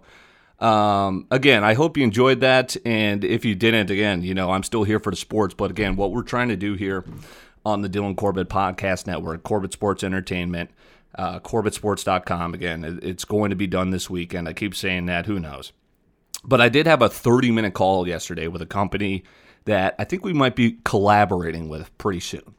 um, 0.60 1.26
again, 1.30 1.64
I 1.64 1.74
hope 1.74 1.96
you 1.96 2.04
enjoyed 2.04 2.40
that. 2.40 2.76
And 2.86 3.24
if 3.24 3.44
you 3.44 3.54
didn't, 3.54 3.90
again, 3.90 4.22
you 4.22 4.34
know, 4.34 4.50
I'm 4.50 4.62
still 4.62 4.84
here 4.84 5.00
for 5.00 5.10
the 5.10 5.16
sports. 5.16 5.54
But 5.54 5.70
again, 5.70 5.96
what 5.96 6.12
we're 6.12 6.22
trying 6.22 6.48
to 6.48 6.56
do 6.56 6.74
here 6.74 7.04
on 7.66 7.82
the 7.82 7.88
Dylan 7.88 8.16
Corbett 8.16 8.48
Podcast 8.48 9.06
Network, 9.06 9.42
Corbett 9.42 9.72
Sports 9.72 10.04
Entertainment, 10.04 10.70
Uh, 11.16 11.38
CorbettSports.com. 11.40 12.54
Again, 12.54 12.98
it's 13.02 13.24
going 13.24 13.50
to 13.50 13.56
be 13.56 13.66
done 13.68 13.90
this 13.90 14.10
weekend. 14.10 14.48
I 14.48 14.52
keep 14.52 14.74
saying 14.74 15.06
that. 15.06 15.26
Who 15.26 15.38
knows? 15.38 15.72
But 16.44 16.60
I 16.60 16.68
did 16.68 16.86
have 16.86 17.02
a 17.02 17.08
30 17.08 17.50
minute 17.50 17.74
call 17.74 18.06
yesterday 18.06 18.48
with 18.48 18.62
a 18.62 18.66
company 18.66 19.24
that 19.64 19.94
I 19.98 20.04
think 20.04 20.24
we 20.24 20.32
might 20.32 20.56
be 20.56 20.78
collaborating 20.84 21.68
with 21.68 21.96
pretty 21.98 22.20
soon. 22.20 22.54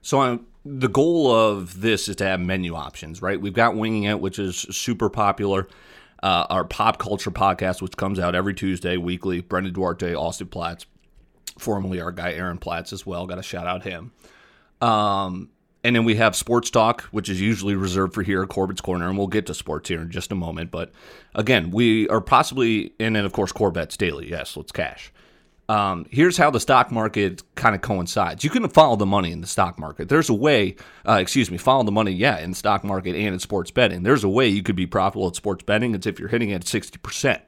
So 0.00 0.20
I'm, 0.20 0.46
the 0.64 0.88
goal 0.88 1.30
of 1.30 1.80
this 1.80 2.08
is 2.08 2.16
to 2.16 2.24
have 2.24 2.40
menu 2.40 2.74
options, 2.74 3.20
right? 3.20 3.40
We've 3.40 3.52
got 3.52 3.76
Winging 3.76 4.04
It, 4.04 4.20
which 4.20 4.38
is 4.38 4.56
super 4.56 5.10
popular. 5.10 5.68
Uh, 6.22 6.46
our 6.50 6.64
pop 6.64 6.98
culture 6.98 7.32
podcast, 7.32 7.82
which 7.82 7.96
comes 7.96 8.18
out 8.18 8.34
every 8.34 8.54
Tuesday 8.54 8.96
weekly. 8.96 9.40
Brendan 9.40 9.74
Duarte, 9.74 10.14
Austin 10.14 10.46
Platts, 10.46 10.86
formerly 11.58 12.00
our 12.00 12.12
guy 12.12 12.32
Aaron 12.32 12.58
Platts 12.58 12.92
as 12.92 13.04
well. 13.04 13.26
Got 13.26 13.36
to 13.36 13.42
shout 13.42 13.66
out 13.66 13.82
him. 13.82 14.12
Um, 14.80 15.50
and 15.84 15.96
then 15.96 16.04
we 16.04 16.14
have 16.16 16.36
Sports 16.36 16.70
Talk, 16.70 17.02
which 17.04 17.28
is 17.28 17.40
usually 17.40 17.74
reserved 17.74 18.14
for 18.14 18.22
here 18.22 18.42
at 18.42 18.48
Corbett's 18.48 18.80
Corner, 18.80 19.08
and 19.08 19.18
we'll 19.18 19.26
get 19.26 19.46
to 19.46 19.54
sports 19.54 19.88
here 19.88 20.00
in 20.00 20.10
just 20.10 20.30
a 20.30 20.36
moment. 20.36 20.70
But 20.70 20.92
again, 21.34 21.70
we 21.70 22.08
are 22.08 22.20
possibly, 22.20 22.92
and 23.00 23.16
then 23.16 23.24
of 23.24 23.32
course 23.32 23.52
Corbett's 23.52 23.96
Daily. 23.96 24.30
Yes, 24.30 24.56
let's 24.56 24.72
cash. 24.72 25.12
Um, 25.68 26.06
here's 26.10 26.36
how 26.36 26.50
the 26.50 26.60
stock 26.60 26.90
market 26.90 27.42
kind 27.54 27.74
of 27.74 27.80
coincides. 27.80 28.44
You 28.44 28.50
can 28.50 28.68
follow 28.68 28.96
the 28.96 29.06
money 29.06 29.32
in 29.32 29.40
the 29.40 29.46
stock 29.46 29.78
market. 29.78 30.08
There's 30.08 30.28
a 30.28 30.34
way, 30.34 30.76
uh, 31.08 31.18
excuse 31.20 31.50
me, 31.50 31.56
follow 31.56 31.82
the 31.82 31.92
money, 31.92 32.12
yeah, 32.12 32.38
in 32.40 32.50
the 32.50 32.56
stock 32.56 32.84
market 32.84 33.16
and 33.16 33.34
in 33.34 33.38
sports 33.38 33.70
betting. 33.70 34.02
There's 34.02 34.24
a 34.24 34.28
way 34.28 34.48
you 34.48 34.62
could 34.62 34.76
be 34.76 34.86
profitable 34.86 35.28
at 35.28 35.36
sports 35.36 35.64
betting. 35.64 35.94
It's 35.94 36.06
if 36.06 36.18
you're 36.18 36.28
hitting 36.28 36.52
at 36.52 36.62
60%. 36.62 37.40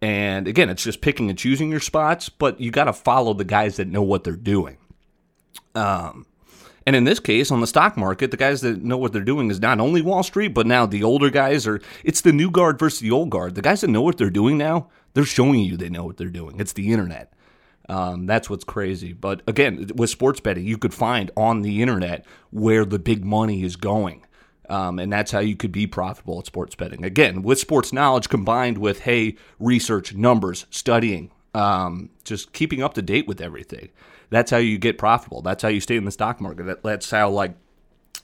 And 0.00 0.46
again, 0.46 0.68
it's 0.68 0.84
just 0.84 1.00
picking 1.00 1.30
and 1.30 1.38
choosing 1.38 1.70
your 1.70 1.80
spots, 1.80 2.28
but 2.28 2.60
you 2.60 2.70
got 2.70 2.84
to 2.84 2.92
follow 2.92 3.34
the 3.34 3.44
guys 3.44 3.76
that 3.76 3.88
know 3.88 4.02
what 4.02 4.22
they're 4.22 4.36
doing. 4.36 4.76
Um, 5.74 6.26
and 6.86 6.94
in 6.94 7.04
this 7.04 7.20
case, 7.20 7.50
on 7.50 7.60
the 7.60 7.66
stock 7.66 7.96
market, 7.96 8.30
the 8.30 8.36
guys 8.36 8.60
that 8.60 8.82
know 8.82 8.98
what 8.98 9.12
they're 9.12 9.22
doing 9.22 9.50
is 9.50 9.60
not 9.60 9.80
only 9.80 10.02
Wall 10.02 10.22
Street, 10.22 10.48
but 10.48 10.66
now 10.66 10.84
the 10.86 11.02
older 11.02 11.30
guys 11.30 11.66
are. 11.66 11.80
It's 12.02 12.20
the 12.20 12.32
new 12.32 12.50
guard 12.50 12.78
versus 12.78 13.00
the 13.00 13.10
old 13.10 13.30
guard. 13.30 13.54
The 13.54 13.62
guys 13.62 13.80
that 13.80 13.88
know 13.88 14.02
what 14.02 14.18
they're 14.18 14.30
doing 14.30 14.58
now, 14.58 14.88
they're 15.14 15.24
showing 15.24 15.60
you 15.60 15.76
they 15.76 15.88
know 15.88 16.04
what 16.04 16.18
they're 16.18 16.28
doing. 16.28 16.60
It's 16.60 16.74
the 16.74 16.92
internet. 16.92 17.32
Um, 17.88 18.26
that's 18.26 18.48
what's 18.48 18.64
crazy. 18.64 19.12
But 19.12 19.42
again, 19.46 19.90
with 19.94 20.10
sports 20.10 20.40
betting, 20.40 20.66
you 20.66 20.78
could 20.78 20.94
find 20.94 21.30
on 21.36 21.62
the 21.62 21.82
internet 21.82 22.26
where 22.50 22.84
the 22.84 22.98
big 22.98 23.24
money 23.24 23.62
is 23.62 23.76
going. 23.76 24.24
Um, 24.70 24.98
and 24.98 25.12
that's 25.12 25.30
how 25.30 25.40
you 25.40 25.56
could 25.56 25.72
be 25.72 25.86
profitable 25.86 26.38
at 26.38 26.46
sports 26.46 26.74
betting. 26.74 27.04
Again, 27.04 27.42
with 27.42 27.58
sports 27.58 27.92
knowledge 27.92 28.30
combined 28.30 28.78
with, 28.78 29.00
hey, 29.00 29.36
research, 29.58 30.14
numbers, 30.14 30.64
studying, 30.70 31.30
um, 31.54 32.08
just 32.24 32.52
keeping 32.52 32.82
up 32.82 32.94
to 32.94 33.02
date 33.02 33.28
with 33.28 33.42
everything. 33.42 33.90
That's 34.30 34.50
how 34.50 34.56
you 34.58 34.78
get 34.78 34.98
profitable. 34.98 35.42
That's 35.42 35.62
how 35.62 35.68
you 35.68 35.80
stay 35.80 35.96
in 35.96 36.04
the 36.04 36.10
stock 36.10 36.40
market. 36.40 36.82
That's 36.82 37.10
how, 37.10 37.30
like, 37.30 37.54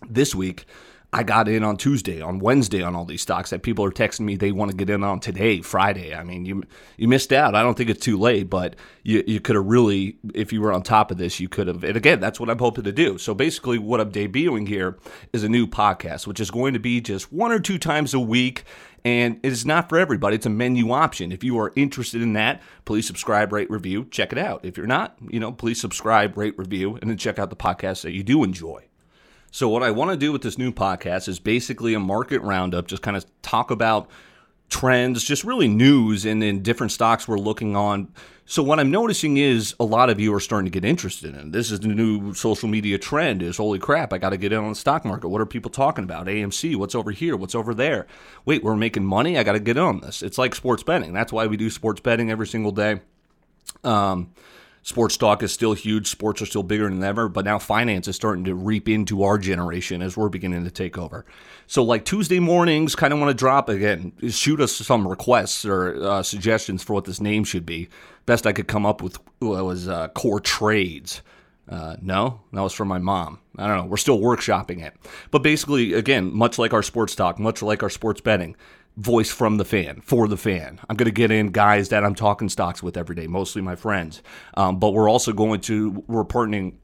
this 0.09 0.35
week, 0.35 0.65
I 1.13 1.25
got 1.25 1.49
in 1.49 1.65
on 1.65 1.77
Tuesday, 1.77 2.21
on 2.21 2.39
Wednesday 2.39 2.83
on 2.83 2.95
all 2.95 3.05
these 3.05 3.23
stocks 3.23 3.51
that 3.51 3.63
people 3.63 3.85
are 3.85 3.91
texting 3.91 4.21
me 4.21 4.37
they 4.37 4.53
want 4.53 4.71
to 4.71 4.77
get 4.77 4.89
in 4.89 5.03
on 5.03 5.19
today, 5.19 5.61
Friday. 5.61 6.15
I 6.15 6.23
mean, 6.23 6.45
you 6.45 6.63
you 6.97 7.09
missed 7.09 7.33
out. 7.33 7.57
I 7.57 7.63
don't 7.63 7.77
think 7.77 7.91
it's 7.91 8.05
too 8.05 8.17
late, 8.17 8.49
but 8.49 8.77
you, 9.03 9.25
you 9.27 9.41
could 9.41 9.57
have 9.57 9.67
really, 9.67 10.19
if 10.35 10.53
you 10.53 10.61
were 10.61 10.73
on 10.73 10.83
top 10.83 11.11
of 11.11 11.19
this, 11.19 11.41
you 11.41 11.49
could 11.49 11.67
have. 11.67 11.83
And 11.83 11.97
again, 11.97 12.21
that's 12.21 12.39
what 12.39 12.49
I'm 12.49 12.59
hoping 12.59 12.85
to 12.85 12.93
do. 12.93 13.19
So 13.19 13.35
basically, 13.35 13.79
what 13.79 14.01
I'm 14.01 14.13
debuting 14.13 14.69
here 14.69 14.99
is 15.33 15.43
a 15.43 15.49
new 15.49 15.67
podcast, 15.67 16.29
which 16.29 16.39
is 16.39 16.51
going 16.53 16.75
to 16.75 16.81
be 16.81 17.01
just 17.01 17.33
one 17.33 17.51
or 17.51 17.59
two 17.59 17.79
times 17.79 18.15
a 18.15 18.21
week. 18.21 18.65
And 19.05 19.41
it's 19.43 19.65
not 19.65 19.89
for 19.89 19.99
everybody. 19.99 20.37
It's 20.37 20.47
a 20.47 20.51
menu 20.51 20.93
option. 20.93 21.33
If 21.33 21.43
you 21.43 21.59
are 21.59 21.73
interested 21.75 22.23
in 22.23 22.35
that, 22.35 22.61
please 22.85 23.07
subscribe, 23.07 23.51
rate, 23.51 23.71
review, 23.71 24.07
check 24.11 24.31
it 24.31 24.39
out. 24.39 24.65
If 24.65 24.77
you're 24.77 24.87
not, 24.87 25.17
you 25.29 25.41
know, 25.41 25.53
please 25.53 25.81
subscribe, 25.81 26.37
rate, 26.37 26.57
review, 26.59 26.99
and 27.01 27.11
then 27.11 27.17
check 27.17 27.39
out 27.39 27.49
the 27.49 27.57
podcasts 27.57 28.03
that 28.03 28.13
you 28.13 28.23
do 28.23 28.45
enjoy. 28.45 28.90
So, 29.51 29.69
what 29.69 29.83
I 29.83 29.91
want 29.91 30.11
to 30.11 30.17
do 30.17 30.33
with 30.33 30.43
this 30.43 30.59
new 30.59 30.73
podcast 30.73 31.29
is 31.29 31.39
basically 31.39 31.95
a 31.95 32.01
market 32.01 32.41
roundup, 32.43 32.87
just 32.87 33.03
kind 33.03 33.17
of 33.17 33.25
talk 33.43 33.71
about 33.71 34.09
trends, 34.71 35.25
just 35.25 35.45
really 35.45 35.69
news 35.69 36.25
and 36.25 36.43
in 36.43 36.63
different 36.63 36.93
stocks 36.93 37.29
we're 37.29 37.39
looking 37.39 37.77
on. 37.77 38.09
So 38.47 38.63
what 38.63 38.81
I'm 38.81 38.91
noticing 38.91 39.37
is 39.37 39.75
a 39.79 39.85
lot 39.85 40.11
of 40.11 40.19
you 40.19 40.35
are 40.35 40.41
starting 40.41 40.65
to 40.65 40.71
get 40.71 40.85
interested 40.85 41.37
in. 41.37 41.51
This 41.51 41.71
is 41.71 41.81
the 41.81 41.89
new 41.89 42.35
social 42.35 42.69
media 42.69 42.99
trend 42.99 43.43
is 43.43 43.59
holy 43.59 43.79
crap, 43.79 44.13
I 44.13 44.19
got 44.19 44.31
to 44.31 44.37
get 44.37 44.53
in 44.53 44.59
on 44.59 44.71
the 44.71 44.75
stock 44.75 45.05
market. 45.05 45.29
What 45.29 45.41
are 45.41 45.47
people 45.47 45.71
talking 45.71 46.05
about? 46.05 46.27
AMC, 46.27 46.77
what's 46.77 46.95
over 46.95 47.11
here? 47.11 47.37
What's 47.37 47.55
over 47.55 47.75
there? 47.75 48.07
Wait, 48.45 48.65
we're 48.65 48.77
making 48.77 49.05
money? 49.05 49.39
I 49.39 49.43
got 49.43 49.53
to 49.53 49.61
get 49.61 49.77
on 49.77 50.01
this. 50.01 50.23
It's 50.23 50.39
like 50.39 50.55
sports 50.55 50.83
betting. 50.83 51.13
That's 51.13 51.33
why 51.33 51.47
we 51.47 51.57
do 51.57 51.71
sports 51.71 52.01
betting 52.01 52.31
every 52.31 52.47
single 52.47 52.73
day. 52.73 53.01
Um, 53.85 54.33
sports 54.83 55.17
talk 55.17 55.43
is 55.43 55.53
still 55.53 55.75
huge. 55.75 56.09
Sports 56.09 56.43
are 56.43 56.47
still 56.47 56.63
bigger 56.63 56.89
than 56.89 57.03
ever, 57.03 57.29
but 57.29 57.45
now 57.45 57.59
finance 57.59 58.09
is 58.09 58.17
starting 58.17 58.45
to 58.45 58.55
reap 58.55 58.89
into 58.89 59.23
our 59.23 59.39
generation 59.39 60.03
as 60.03 60.17
we're 60.17 60.29
beginning 60.29 60.65
to 60.65 60.71
take 60.71 60.99
over. 60.99 61.25
So, 61.67 61.83
like 61.83 62.05
Tuesday 62.05 62.41
mornings, 62.41 62.97
kind 62.97 63.13
of 63.13 63.21
want 63.21 63.31
to 63.31 63.35
drop 63.35 63.69
again, 63.69 64.13
shoot 64.29 64.61
us 64.61 64.73
some 64.73 65.07
requests 65.07 65.65
or 65.65 66.03
uh, 66.03 66.23
suggestions 66.23 66.83
for 66.83 66.95
what 66.95 67.05
this 67.05 67.21
name 67.21 67.45
should 67.45 67.67
be. 67.67 67.89
Best 68.27 68.47
I 68.47 68.53
could 68.53 68.69
come 68.69 68.87
up 68.87 69.03
with 69.03 69.19
was 69.41 69.89
uh, 69.89 70.09
Core 70.09 70.41
Trades. 70.41 71.23
Uh, 71.69 71.95
no, 72.03 72.41
that 72.53 72.61
was 72.61 72.73
from 72.73 72.89
my 72.89 72.99
mom. 72.99 73.39
I 73.57 73.69
don't 73.69 73.77
know. 73.77 73.85
We're 73.85 73.97
still 73.97 74.19
workshopping 74.19 74.85
it. 74.85 74.95
But 75.31 75.45
basically, 75.45 75.93
again, 75.93 76.35
much 76.35 76.59
like 76.59 76.73
our 76.73 76.83
sports 76.83 77.15
talk, 77.15 77.39
much 77.39 77.63
like 77.63 77.85
our 77.85 77.91
sports 77.91 78.21
betting, 78.21 78.57
voice 79.01 79.31
from 79.31 79.57
the 79.57 79.65
fan 79.65 80.01
for 80.03 80.29
the 80.29 80.37
fan. 80.37 80.79
I'm 80.89 80.97
going 80.97 81.07
to 81.07 81.13
get 81.13 81.31
in 81.31 81.49
guys 81.49 81.89
that 81.89 82.05
I'm 82.05 82.15
talking 82.15 82.49
stocks 82.49 82.83
with 82.83 82.97
every 82.97 83.17
day, 83.17 83.27
mostly 83.27 83.63
my 83.63 83.75
friends. 83.75 84.23
Um, 84.55 84.79
but 84.79 84.91
we're 84.91 85.09
also 85.09 85.33
going 85.33 85.61
to 85.63 86.05
we're 86.07 86.25
partnering. 86.25 86.75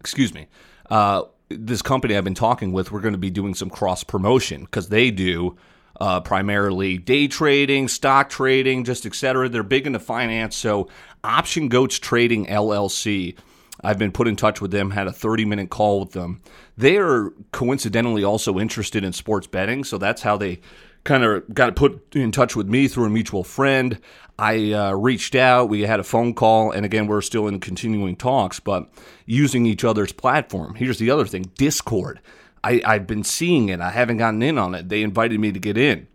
Excuse 0.00 0.32
me. 0.32 0.46
Uh, 0.88 1.22
this 1.48 1.82
company 1.82 2.16
I've 2.16 2.24
been 2.24 2.34
talking 2.34 2.72
with, 2.72 2.92
we're 2.92 3.00
going 3.00 3.12
to 3.12 3.18
be 3.18 3.30
doing 3.30 3.54
some 3.54 3.70
cross 3.70 4.04
promotion 4.04 4.64
because 4.64 4.88
they 4.88 5.10
do 5.10 5.56
uh, 6.00 6.20
primarily 6.20 6.98
day 6.98 7.26
trading, 7.26 7.88
stock 7.88 8.28
trading, 8.28 8.84
just 8.84 9.04
etc. 9.04 9.48
They're 9.48 9.62
big 9.62 9.86
into 9.86 9.98
finance. 9.98 10.56
So 10.56 10.88
Option 11.24 11.68
Goats 11.68 11.98
Trading 11.98 12.46
LLC. 12.46 13.36
I've 13.82 13.98
been 13.98 14.12
put 14.12 14.28
in 14.28 14.36
touch 14.36 14.60
with 14.60 14.70
them, 14.70 14.90
had 14.90 15.06
a 15.06 15.12
30 15.12 15.44
minute 15.44 15.70
call 15.70 16.00
with 16.00 16.12
them. 16.12 16.40
They 16.76 16.98
are 16.98 17.30
coincidentally 17.52 18.24
also 18.24 18.58
interested 18.58 19.04
in 19.04 19.12
sports 19.12 19.46
betting, 19.46 19.84
so 19.84 19.98
that's 19.98 20.22
how 20.22 20.36
they 20.36 20.60
kind 21.08 21.24
of 21.24 21.42
got 21.54 21.74
put 21.74 22.14
in 22.14 22.30
touch 22.30 22.54
with 22.54 22.68
me 22.68 22.86
through 22.86 23.06
a 23.06 23.10
mutual 23.10 23.42
friend. 23.42 23.98
I 24.38 24.72
uh, 24.72 24.92
reached 24.92 25.34
out. 25.34 25.70
We 25.70 25.80
had 25.80 25.98
a 25.98 26.04
phone 26.04 26.34
call, 26.34 26.70
and 26.70 26.84
again, 26.84 27.06
we're 27.06 27.22
still 27.22 27.48
in 27.48 27.58
continuing 27.60 28.14
talks, 28.14 28.60
but 28.60 28.88
using 29.24 29.64
each 29.64 29.84
other's 29.84 30.12
platform. 30.12 30.74
Here's 30.74 30.98
the 30.98 31.10
other 31.10 31.24
thing: 31.24 31.50
Discord. 31.56 32.20
I, 32.62 32.82
I've 32.84 33.06
been 33.06 33.24
seeing 33.24 33.70
it. 33.70 33.80
I 33.80 33.90
haven't 33.90 34.18
gotten 34.18 34.42
in 34.42 34.58
on 34.58 34.74
it. 34.74 34.88
They 34.90 35.02
invited 35.02 35.40
me 35.40 35.50
to 35.50 35.58
get 35.58 35.78
in. 35.78 36.06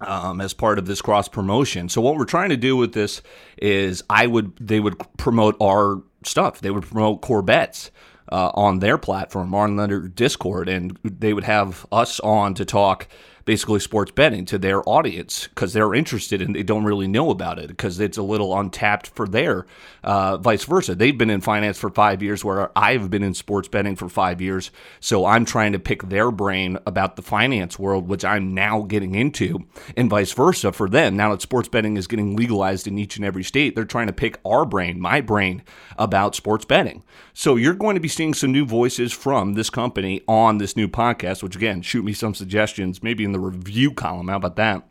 Um, 0.00 0.40
as 0.40 0.54
part 0.54 0.78
of 0.78 0.86
this 0.86 1.02
cross 1.02 1.26
promotion. 1.26 1.88
So 1.88 2.00
what 2.00 2.14
we're 2.14 2.24
trying 2.24 2.50
to 2.50 2.56
do 2.56 2.76
with 2.76 2.92
this 2.92 3.20
is 3.56 4.04
I 4.08 4.28
would 4.28 4.56
they 4.60 4.78
would 4.78 4.94
promote 5.16 5.56
our 5.60 6.00
stuff. 6.24 6.60
They 6.60 6.70
would 6.70 6.84
promote 6.84 7.20
Corbetts 7.20 7.90
uh, 8.30 8.52
on 8.54 8.78
their 8.78 8.96
platform 8.96 9.54
on 9.54 9.74
their 9.74 10.00
Discord, 10.00 10.68
and 10.68 10.96
they 11.02 11.32
would 11.32 11.44
have 11.44 11.84
us 11.90 12.20
on 12.20 12.54
to 12.54 12.64
talk 12.64 13.08
basically 13.48 13.80
sports 13.80 14.10
betting 14.10 14.44
to 14.44 14.58
their 14.58 14.86
audience 14.86 15.48
because 15.48 15.72
they're 15.72 15.94
interested 15.94 16.42
and 16.42 16.54
they 16.54 16.62
don't 16.62 16.84
really 16.84 17.08
know 17.08 17.30
about 17.30 17.58
it 17.58 17.68
because 17.68 17.98
it's 17.98 18.18
a 18.18 18.22
little 18.22 18.54
untapped 18.60 19.06
for 19.06 19.26
their 19.26 19.64
uh, 20.04 20.36
vice 20.36 20.64
versa. 20.64 20.94
They've 20.94 21.16
been 21.16 21.30
in 21.30 21.40
finance 21.40 21.78
for 21.78 21.88
five 21.88 22.22
years 22.22 22.44
where 22.44 22.70
I've 22.76 23.08
been 23.08 23.22
in 23.22 23.32
sports 23.32 23.66
betting 23.66 23.96
for 23.96 24.10
five 24.10 24.42
years. 24.42 24.70
So 25.00 25.24
I'm 25.24 25.46
trying 25.46 25.72
to 25.72 25.78
pick 25.78 26.02
their 26.02 26.30
brain 26.30 26.76
about 26.86 27.16
the 27.16 27.22
finance 27.22 27.78
world, 27.78 28.06
which 28.06 28.22
I'm 28.22 28.52
now 28.52 28.82
getting 28.82 29.14
into, 29.14 29.64
and 29.96 30.10
vice 30.10 30.34
versa 30.34 30.70
for 30.70 30.86
them. 30.86 31.16
Now 31.16 31.30
that 31.30 31.40
sports 31.40 31.70
betting 31.70 31.96
is 31.96 32.06
getting 32.06 32.36
legalized 32.36 32.86
in 32.86 32.98
each 32.98 33.16
and 33.16 33.24
every 33.24 33.44
state, 33.44 33.74
they're 33.74 33.86
trying 33.86 34.08
to 34.08 34.12
pick 34.12 34.38
our 34.44 34.66
brain, 34.66 35.00
my 35.00 35.22
brain, 35.22 35.62
about 35.96 36.34
sports 36.34 36.66
betting. 36.66 37.02
So 37.32 37.56
you're 37.56 37.72
going 37.72 37.94
to 37.94 38.00
be 38.00 38.08
seeing 38.08 38.34
some 38.34 38.52
new 38.52 38.66
voices 38.66 39.10
from 39.10 39.54
this 39.54 39.70
company 39.70 40.20
on 40.28 40.58
this 40.58 40.76
new 40.76 40.86
podcast, 40.86 41.42
which 41.42 41.56
again, 41.56 41.80
shoot 41.80 42.04
me 42.04 42.12
some 42.12 42.34
suggestions, 42.34 43.02
maybe 43.02 43.24
in 43.24 43.32
the 43.32 43.37
the 43.38 43.46
review 43.46 43.92
column. 43.92 44.28
How 44.28 44.36
about 44.36 44.56
that? 44.56 44.82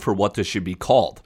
For 0.00 0.14
what 0.14 0.34
this 0.34 0.46
should 0.46 0.64
be 0.64 0.74
called. 0.74 1.20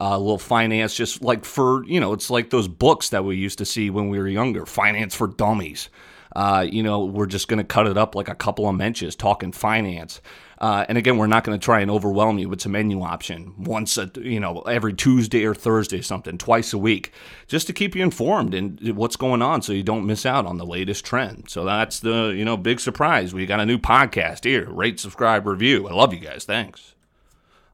Uh, 0.00 0.10
a 0.12 0.18
little 0.18 0.38
finance, 0.38 0.94
just 0.94 1.22
like 1.22 1.44
for, 1.44 1.84
you 1.86 1.98
know, 1.98 2.12
it's 2.12 2.30
like 2.30 2.50
those 2.50 2.68
books 2.68 3.08
that 3.10 3.24
we 3.24 3.36
used 3.36 3.58
to 3.58 3.64
see 3.64 3.90
when 3.90 4.08
we 4.08 4.18
were 4.18 4.28
younger 4.28 4.64
Finance 4.64 5.14
for 5.14 5.26
Dummies. 5.26 5.88
Uh, 6.36 6.64
you 6.68 6.82
know, 6.82 7.04
we're 7.04 7.26
just 7.26 7.48
going 7.48 7.58
to 7.58 7.64
cut 7.64 7.86
it 7.86 7.96
up 7.96 8.14
like 8.14 8.28
a 8.28 8.34
couple 8.34 8.68
of 8.68 8.76
mentions 8.76 9.16
talking 9.16 9.50
finance. 9.50 10.20
Uh, 10.60 10.84
and 10.88 10.98
again, 10.98 11.16
we're 11.16 11.28
not 11.28 11.44
going 11.44 11.58
to 11.58 11.64
try 11.64 11.80
and 11.80 11.90
overwhelm 11.90 12.38
you 12.38 12.48
with 12.48 12.64
a 12.66 12.68
menu 12.68 13.00
option 13.02 13.54
once, 13.58 13.96
a, 13.96 14.10
you 14.16 14.40
know, 14.40 14.60
every 14.62 14.92
Tuesday 14.92 15.44
or 15.44 15.54
Thursday, 15.54 16.00
something 16.00 16.36
twice 16.36 16.72
a 16.72 16.78
week, 16.78 17.12
just 17.46 17.68
to 17.68 17.72
keep 17.72 17.94
you 17.94 18.02
informed 18.02 18.54
and 18.54 18.80
what's 18.96 19.16
going 19.16 19.40
on, 19.40 19.62
so 19.62 19.72
you 19.72 19.84
don't 19.84 20.06
miss 20.06 20.26
out 20.26 20.46
on 20.46 20.58
the 20.58 20.66
latest 20.66 21.04
trend. 21.04 21.48
So 21.48 21.64
that's 21.64 22.00
the 22.00 22.34
you 22.36 22.44
know 22.44 22.56
big 22.56 22.80
surprise. 22.80 23.32
We 23.32 23.46
got 23.46 23.60
a 23.60 23.66
new 23.66 23.78
podcast 23.78 24.44
here. 24.44 24.68
Rate, 24.68 24.98
subscribe, 24.98 25.46
review. 25.46 25.88
I 25.88 25.92
love 25.92 26.12
you 26.12 26.20
guys. 26.20 26.44
Thanks. 26.44 26.94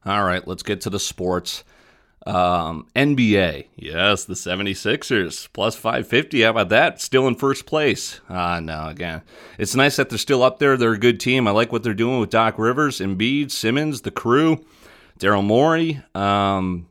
All 0.05 0.23
right, 0.23 0.47
let's 0.47 0.63
get 0.63 0.81
to 0.81 0.91
the 0.91 0.99
sports. 0.99 1.63
Um, 2.25 2.87
NBA, 2.95 3.67
yes, 3.75 4.25
the 4.25 4.33
76ers 4.33 5.47
plus 5.53 5.75
550. 5.75 6.41
How 6.41 6.49
about 6.49 6.69
that? 6.69 6.99
Still 6.99 7.27
in 7.27 7.35
first 7.35 7.67
place. 7.67 8.19
Ah, 8.29 8.55
uh, 8.55 8.59
no, 8.59 8.87
again, 8.87 9.21
it's 9.59 9.75
nice 9.75 9.97
that 9.97 10.09
they're 10.09 10.17
still 10.17 10.41
up 10.41 10.57
there. 10.57 10.75
They're 10.75 10.93
a 10.93 10.97
good 10.97 11.19
team. 11.19 11.47
I 11.47 11.51
like 11.51 11.71
what 11.71 11.83
they're 11.83 11.93
doing 11.93 12.19
with 12.19 12.31
Doc 12.31 12.57
Rivers, 12.57 12.99
Embiid, 12.99 13.51
Simmons, 13.51 14.01
the 14.01 14.11
crew, 14.11 14.65
Daryl 15.19 15.43
Morey. 15.43 16.01
Um, 16.15 16.87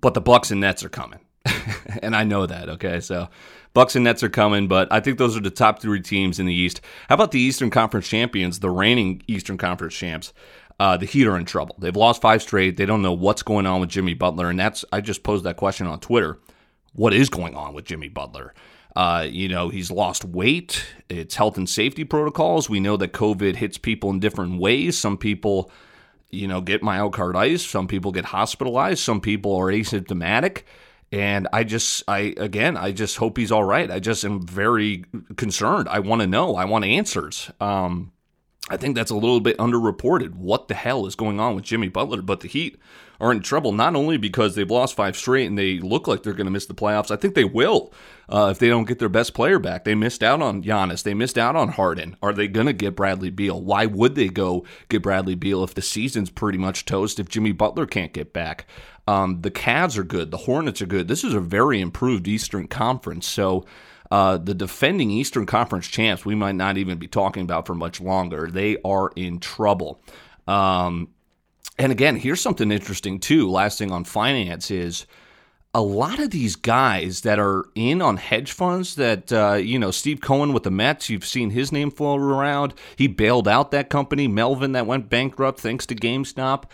but 0.00 0.14
the 0.14 0.20
Bucks 0.20 0.52
and 0.52 0.60
Nets 0.60 0.84
are 0.84 0.88
coming, 0.88 1.18
and 2.02 2.14
I 2.14 2.22
know 2.22 2.46
that. 2.46 2.68
Okay, 2.68 3.00
so 3.00 3.28
Bucks 3.74 3.96
and 3.96 4.04
Nets 4.04 4.22
are 4.22 4.28
coming, 4.28 4.68
but 4.68 4.86
I 4.92 5.00
think 5.00 5.18
those 5.18 5.36
are 5.36 5.40
the 5.40 5.50
top 5.50 5.80
three 5.80 6.00
teams 6.00 6.38
in 6.38 6.46
the 6.46 6.54
East. 6.54 6.80
How 7.08 7.16
about 7.16 7.32
the 7.32 7.40
Eastern 7.40 7.70
Conference 7.70 8.06
champions, 8.06 8.60
the 8.60 8.70
reigning 8.70 9.22
Eastern 9.26 9.58
Conference 9.58 9.94
champs? 9.94 10.32
Uh, 10.78 10.96
the 10.96 11.06
Heat 11.06 11.26
are 11.26 11.36
in 11.36 11.44
trouble. 11.44 11.74
They've 11.78 11.96
lost 11.96 12.22
five 12.22 12.40
straight. 12.42 12.76
They 12.76 12.86
don't 12.86 13.02
know 13.02 13.12
what's 13.12 13.42
going 13.42 13.66
on 13.66 13.80
with 13.80 13.90
Jimmy 13.90 14.14
Butler, 14.14 14.48
and 14.48 14.58
that's 14.58 14.84
I 14.92 15.00
just 15.00 15.22
posed 15.22 15.44
that 15.44 15.56
question 15.56 15.86
on 15.86 16.00
Twitter. 16.00 16.38
What 16.92 17.12
is 17.12 17.28
going 17.28 17.54
on 17.54 17.74
with 17.74 17.84
Jimmy 17.84 18.08
Butler? 18.08 18.54
Uh, 18.96 19.26
you 19.28 19.48
know, 19.48 19.68
he's 19.68 19.90
lost 19.90 20.24
weight. 20.24 20.84
It's 21.08 21.36
health 21.36 21.56
and 21.56 21.68
safety 21.68 22.04
protocols. 22.04 22.68
We 22.68 22.80
know 22.80 22.96
that 22.96 23.12
COVID 23.12 23.56
hits 23.56 23.78
people 23.78 24.10
in 24.10 24.18
different 24.18 24.58
ways. 24.58 24.98
Some 24.98 25.16
people, 25.16 25.70
you 26.30 26.48
know, 26.48 26.60
get 26.60 26.82
myocarditis. 26.82 27.60
Some 27.60 27.86
people 27.86 28.10
get 28.10 28.24
hospitalized. 28.24 29.00
Some 29.00 29.20
people 29.20 29.54
are 29.56 29.66
asymptomatic. 29.66 30.62
And 31.12 31.48
I 31.52 31.64
just, 31.64 32.02
I 32.08 32.34
again, 32.36 32.76
I 32.76 32.92
just 32.92 33.16
hope 33.16 33.38
he's 33.38 33.52
all 33.52 33.64
right. 33.64 33.90
I 33.90 34.00
just 34.00 34.24
am 34.24 34.44
very 34.44 35.04
concerned. 35.36 35.88
I 35.88 36.00
want 36.00 36.20
to 36.22 36.26
know. 36.26 36.56
I 36.56 36.64
want 36.64 36.84
answers. 36.84 37.50
Um, 37.60 38.12
I 38.70 38.76
think 38.76 38.94
that's 38.94 39.10
a 39.10 39.16
little 39.16 39.40
bit 39.40 39.58
underreported. 39.58 40.34
What 40.34 40.68
the 40.68 40.74
hell 40.74 41.06
is 41.06 41.14
going 41.14 41.40
on 41.40 41.54
with 41.54 41.64
Jimmy 41.64 41.88
Butler? 41.88 42.22
But 42.22 42.40
the 42.40 42.48
Heat 42.48 42.78
are 43.20 43.32
in 43.32 43.40
trouble 43.40 43.72
not 43.72 43.96
only 43.96 44.16
because 44.16 44.54
they've 44.54 44.70
lost 44.70 44.94
five 44.94 45.16
straight 45.16 45.46
and 45.46 45.58
they 45.58 45.78
look 45.78 46.06
like 46.06 46.22
they're 46.22 46.32
going 46.32 46.46
to 46.46 46.52
miss 46.52 46.66
the 46.66 46.74
playoffs. 46.74 47.10
I 47.10 47.16
think 47.16 47.34
they 47.34 47.44
will 47.44 47.92
uh, 48.28 48.48
if 48.50 48.58
they 48.58 48.68
don't 48.68 48.86
get 48.86 48.98
their 48.98 49.08
best 49.08 49.34
player 49.34 49.58
back. 49.58 49.84
They 49.84 49.94
missed 49.94 50.22
out 50.22 50.40
on 50.40 50.62
Giannis. 50.62 51.02
They 51.02 51.14
missed 51.14 51.38
out 51.38 51.56
on 51.56 51.70
Harden. 51.70 52.16
Are 52.22 52.32
they 52.32 52.46
going 52.46 52.66
to 52.66 52.72
get 52.72 52.96
Bradley 52.96 53.30
Beal? 53.30 53.60
Why 53.60 53.86
would 53.86 54.14
they 54.14 54.28
go 54.28 54.64
get 54.88 55.02
Bradley 55.02 55.34
Beal 55.34 55.64
if 55.64 55.74
the 55.74 55.82
season's 55.82 56.30
pretty 56.30 56.58
much 56.58 56.84
toast? 56.84 57.18
If 57.18 57.28
Jimmy 57.28 57.52
Butler 57.52 57.86
can't 57.86 58.12
get 58.12 58.32
back, 58.32 58.66
um, 59.06 59.40
the 59.40 59.50
Cavs 59.50 59.96
are 59.96 60.04
good. 60.04 60.30
The 60.30 60.36
Hornets 60.38 60.82
are 60.82 60.86
good. 60.86 61.08
This 61.08 61.24
is 61.24 61.34
a 61.34 61.40
very 61.40 61.80
improved 61.80 62.28
Eastern 62.28 62.68
Conference. 62.68 63.26
So 63.26 63.64
uh, 64.10 64.38
the 64.38 64.54
defending 64.54 65.10
Eastern 65.10 65.46
Conference 65.46 65.86
champs, 65.86 66.24
we 66.24 66.34
might 66.34 66.54
not 66.54 66.76
even 66.76 66.98
be 66.98 67.08
talking 67.08 67.42
about 67.42 67.66
for 67.66 67.74
much 67.74 68.00
longer. 68.00 68.48
They 68.50 68.78
are 68.84 69.12
in 69.16 69.38
trouble. 69.38 70.00
Um, 70.46 71.08
and 71.78 71.92
again, 71.92 72.16
here's 72.16 72.40
something 72.40 72.72
interesting 72.72 73.20
too. 73.20 73.50
Last 73.50 73.78
thing 73.78 73.92
on 73.92 74.04
finance 74.04 74.70
is 74.70 75.06
a 75.74 75.82
lot 75.82 76.18
of 76.18 76.30
these 76.30 76.56
guys 76.56 77.20
that 77.20 77.38
are 77.38 77.66
in 77.74 78.00
on 78.00 78.16
hedge 78.16 78.52
funds 78.52 78.94
that 78.94 79.32
uh, 79.32 79.54
you 79.54 79.78
know 79.78 79.90
steve 79.90 80.20
cohen 80.20 80.52
with 80.52 80.62
the 80.62 80.70
mets 80.70 81.10
you've 81.10 81.26
seen 81.26 81.50
his 81.50 81.70
name 81.70 81.90
float 81.90 82.20
around 82.20 82.72
he 82.96 83.06
bailed 83.06 83.46
out 83.46 83.70
that 83.70 83.90
company 83.90 84.26
melvin 84.26 84.72
that 84.72 84.86
went 84.86 85.10
bankrupt 85.10 85.60
thanks 85.60 85.84
to 85.84 85.94
gamestop 85.94 86.64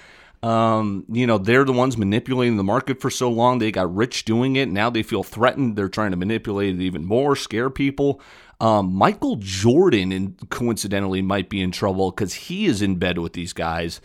um, 0.44 1.06
you 1.08 1.26
know, 1.26 1.38
they're 1.38 1.64
the 1.64 1.72
ones 1.72 1.96
manipulating 1.96 2.58
the 2.58 2.64
market 2.64 3.00
for 3.00 3.08
so 3.08 3.30
long. 3.30 3.58
They 3.58 3.72
got 3.72 3.94
rich 3.94 4.26
doing 4.26 4.56
it. 4.56 4.68
Now 4.68 4.90
they 4.90 5.02
feel 5.02 5.22
threatened. 5.22 5.74
They're 5.74 5.88
trying 5.88 6.10
to 6.10 6.18
manipulate 6.18 6.74
it 6.74 6.82
even 6.82 7.06
more, 7.06 7.34
scare 7.34 7.70
people. 7.70 8.20
Um, 8.60 8.94
Michael 8.94 9.36
Jordan, 9.36 10.12
and 10.12 10.50
coincidentally, 10.50 11.22
might 11.22 11.48
be 11.48 11.62
in 11.62 11.70
trouble 11.70 12.10
because 12.10 12.34
he 12.34 12.66
is 12.66 12.82
in 12.82 12.96
bed 12.96 13.16
with 13.18 13.32
these 13.32 13.54
guys. 13.54 14.02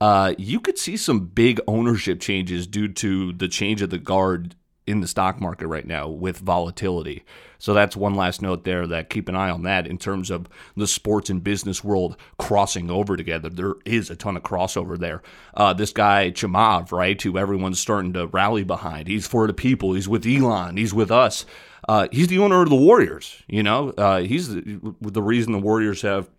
Uh, 0.00 0.34
you 0.38 0.60
could 0.60 0.78
see 0.78 0.96
some 0.96 1.26
big 1.26 1.60
ownership 1.66 2.20
changes 2.20 2.68
due 2.68 2.86
to 2.86 3.32
the 3.32 3.48
change 3.48 3.82
of 3.82 3.90
the 3.90 3.98
guard 3.98 4.54
in 4.90 5.00
the 5.00 5.06
stock 5.06 5.40
market 5.40 5.68
right 5.68 5.86
now 5.86 6.08
with 6.08 6.38
volatility. 6.38 7.24
So 7.58 7.74
that's 7.74 7.94
one 7.94 8.14
last 8.14 8.40
note 8.42 8.64
there 8.64 8.86
that 8.86 9.10
keep 9.10 9.28
an 9.28 9.36
eye 9.36 9.50
on 9.50 9.62
that 9.64 9.86
in 9.86 9.98
terms 9.98 10.30
of 10.30 10.48
the 10.76 10.86
sports 10.86 11.30
and 11.30 11.44
business 11.44 11.84
world 11.84 12.16
crossing 12.38 12.90
over 12.90 13.16
together. 13.16 13.50
There 13.50 13.74
is 13.84 14.10
a 14.10 14.16
ton 14.16 14.36
of 14.36 14.42
crossover 14.42 14.98
there. 14.98 15.22
Uh, 15.54 15.74
this 15.74 15.92
guy 15.92 16.30
Chamath, 16.30 16.90
right, 16.90 17.20
who 17.20 17.38
everyone's 17.38 17.78
starting 17.78 18.14
to 18.14 18.26
rally 18.26 18.64
behind. 18.64 19.08
He's 19.08 19.26
for 19.26 19.46
the 19.46 19.52
people. 19.52 19.92
He's 19.92 20.08
with 20.08 20.26
Elon. 20.26 20.76
He's 20.76 20.94
with 20.94 21.10
us. 21.10 21.44
Uh, 21.88 22.08
he's 22.10 22.28
the 22.28 22.38
owner 22.38 22.62
of 22.62 22.70
the 22.70 22.76
Warriors. 22.76 23.42
You 23.46 23.62
know, 23.62 23.90
uh, 23.90 24.20
he's 24.20 24.48
the, 24.48 24.94
the 25.00 25.22
reason 25.22 25.52
the 25.52 25.58
Warriors 25.58 26.02
have 26.02 26.30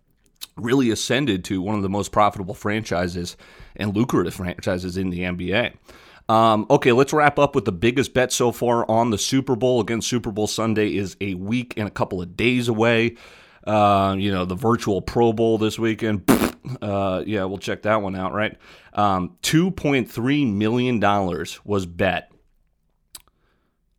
really 0.56 0.90
ascended 0.90 1.44
to 1.44 1.62
one 1.62 1.76
of 1.76 1.82
the 1.82 1.88
most 1.88 2.12
profitable 2.12 2.54
franchises 2.54 3.36
and 3.76 3.96
lucrative 3.96 4.34
franchises 4.34 4.96
in 4.96 5.10
the 5.10 5.20
NBA. 5.20 5.74
Um, 6.28 6.66
okay, 6.70 6.92
let's 6.92 7.12
wrap 7.12 7.38
up 7.38 7.54
with 7.54 7.64
the 7.64 7.72
biggest 7.72 8.14
bet 8.14 8.32
so 8.32 8.52
far 8.52 8.88
on 8.90 9.10
the 9.10 9.18
Super 9.18 9.56
Bowl. 9.56 9.80
Again, 9.80 10.00
Super 10.00 10.30
Bowl 10.30 10.46
Sunday 10.46 10.96
is 10.96 11.16
a 11.20 11.34
week 11.34 11.74
and 11.76 11.86
a 11.86 11.90
couple 11.90 12.22
of 12.22 12.36
days 12.36 12.68
away. 12.68 13.16
Uh, 13.66 14.16
you 14.18 14.30
know, 14.32 14.44
the 14.44 14.54
virtual 14.54 15.02
Pro 15.02 15.32
Bowl 15.32 15.58
this 15.58 15.78
weekend. 15.78 16.24
Uh, 16.80 17.24
yeah, 17.26 17.44
we'll 17.44 17.58
check 17.58 17.82
that 17.82 18.02
one 18.02 18.14
out, 18.14 18.32
right? 18.32 18.56
Um, 18.92 19.36
$2.3 19.42 20.52
million 20.54 21.00
was 21.64 21.86
bet 21.86 22.30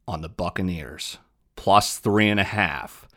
on 0.07 0.21
the 0.21 0.29
Buccaneers, 0.29 1.17
plus 1.57 1.97
three 1.97 2.29
and 2.29 2.39
a 2.39 2.45
half. 2.45 3.07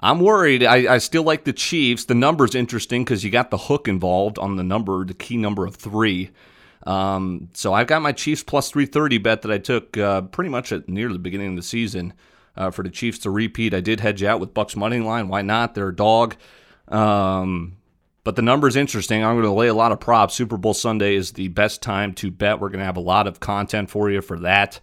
I'm 0.00 0.20
worried. 0.20 0.62
I, 0.62 0.94
I 0.94 0.98
still 0.98 1.22
like 1.22 1.44
the 1.44 1.52
Chiefs. 1.52 2.04
The 2.04 2.14
number's 2.14 2.54
interesting 2.54 3.04
because 3.04 3.24
you 3.24 3.30
got 3.30 3.50
the 3.50 3.58
hook 3.58 3.88
involved 3.88 4.38
on 4.38 4.56
the 4.56 4.64
number, 4.64 5.04
the 5.04 5.14
key 5.14 5.36
number 5.36 5.66
of 5.66 5.76
three. 5.76 6.30
Um, 6.86 7.48
so 7.54 7.74
I've 7.74 7.86
got 7.86 8.02
my 8.02 8.12
Chiefs 8.12 8.42
plus 8.42 8.70
330 8.70 9.18
bet 9.18 9.42
that 9.42 9.50
I 9.50 9.58
took 9.58 9.96
uh, 9.96 10.22
pretty 10.22 10.50
much 10.50 10.72
at 10.72 10.88
near 10.88 11.12
the 11.12 11.18
beginning 11.18 11.50
of 11.50 11.56
the 11.56 11.62
season 11.62 12.14
uh, 12.56 12.70
for 12.70 12.82
the 12.82 12.90
Chiefs 12.90 13.18
to 13.20 13.30
repeat. 13.30 13.74
I 13.74 13.80
did 13.80 14.00
hedge 14.00 14.22
out 14.22 14.40
with 14.40 14.54
Bucs 14.54 14.76
money 14.76 15.00
line. 15.00 15.28
Why 15.28 15.42
not? 15.42 15.74
They're 15.74 15.88
a 15.88 15.96
dog. 15.96 16.36
Um, 16.88 17.76
but 18.24 18.36
the 18.36 18.42
number 18.42 18.68
is 18.68 18.76
interesting. 18.76 19.24
I'm 19.24 19.36
going 19.36 19.44
to 19.44 19.52
lay 19.52 19.68
a 19.68 19.74
lot 19.74 19.92
of 19.92 20.00
props. 20.00 20.34
Super 20.34 20.56
Bowl 20.56 20.74
Sunday 20.74 21.14
is 21.14 21.32
the 21.32 21.48
best 21.48 21.82
time 21.82 22.12
to 22.14 22.30
bet. 22.30 22.60
We're 22.60 22.68
going 22.68 22.80
to 22.80 22.84
have 22.84 22.96
a 22.96 23.00
lot 23.00 23.26
of 23.26 23.40
content 23.40 23.90
for 23.90 24.10
you 24.10 24.20
for 24.20 24.38
that. 24.40 24.80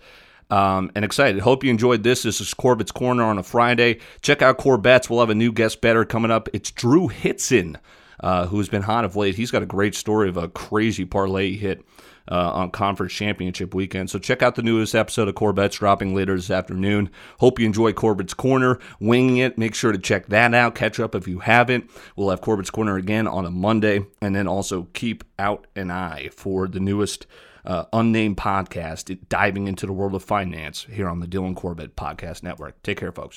Um, 0.49 0.91
and 0.95 1.03
excited. 1.03 1.41
Hope 1.41 1.63
you 1.63 1.69
enjoyed 1.71 2.03
this. 2.03 2.23
This 2.23 2.39
is 2.39 2.53
Corbett's 2.53 2.91
Corner 2.91 3.23
on 3.23 3.37
a 3.37 3.43
Friday. 3.43 3.99
Check 4.21 4.41
out 4.41 4.57
Corbett's. 4.57 5.09
We'll 5.09 5.19
have 5.19 5.31
a 5.31 5.35
new 5.35 5.51
guest 5.51 5.81
better 5.81 6.05
coming 6.05 6.31
up. 6.31 6.49
It's 6.53 6.71
Drew 6.71 7.07
Hitson 7.07 7.77
uh, 8.19 8.47
who's 8.47 8.69
been 8.69 8.83
hot 8.83 9.05
of 9.05 9.15
late. 9.15 9.35
He's 9.35 9.51
got 9.51 9.63
a 9.63 9.67
great 9.67 9.95
story 9.95 10.29
of 10.29 10.37
a 10.37 10.47
crazy 10.47 11.05
parlay 11.05 11.55
hit 11.55 11.85
uh, 12.29 12.51
on 12.53 12.71
conference 12.71 13.13
championship 13.13 13.73
weekend. 13.73 14.09
So 14.09 14.19
check 14.19 14.41
out 14.41 14.55
the 14.55 14.63
newest 14.63 14.95
episode 14.95 15.27
of 15.27 15.35
Corbett's 15.35 15.77
dropping 15.77 16.15
later 16.15 16.35
this 16.35 16.49
afternoon. 16.49 17.09
Hope 17.39 17.59
you 17.59 17.65
enjoy 17.65 17.93
Corbett's 17.93 18.33
Corner, 18.33 18.79
winging 18.99 19.37
it. 19.37 19.57
Make 19.57 19.75
sure 19.75 19.91
to 19.91 19.97
check 19.97 20.27
that 20.27 20.53
out. 20.53 20.75
Catch 20.75 20.99
up 20.99 21.15
if 21.15 21.27
you 21.27 21.39
haven't. 21.39 21.89
We'll 22.15 22.29
have 22.29 22.41
Corbett's 22.41 22.71
Corner 22.71 22.97
again 22.97 23.27
on 23.27 23.45
a 23.45 23.51
Monday, 23.51 24.05
and 24.21 24.35
then 24.35 24.47
also 24.47 24.87
keep 24.93 25.23
out 25.37 25.67
an 25.75 25.91
eye 25.91 26.29
for 26.31 26.67
the 26.67 26.79
newest. 26.79 27.27
Uh, 27.67 27.85
unnamed 27.93 28.37
podcast 28.37 29.17
diving 29.27 29.67
into 29.67 29.87
the 29.87 29.91
world 29.91 30.13
of 30.13 30.23
finance 30.23 30.85
here 30.87 31.09
on 31.09 31.19
the 31.19 31.25
Dylan 31.25 31.55
Corbett 31.55 31.95
Podcast 31.95 32.43
Network. 32.43 32.79
Take 32.83 32.99
care, 32.99 33.11
folks. 33.11 33.33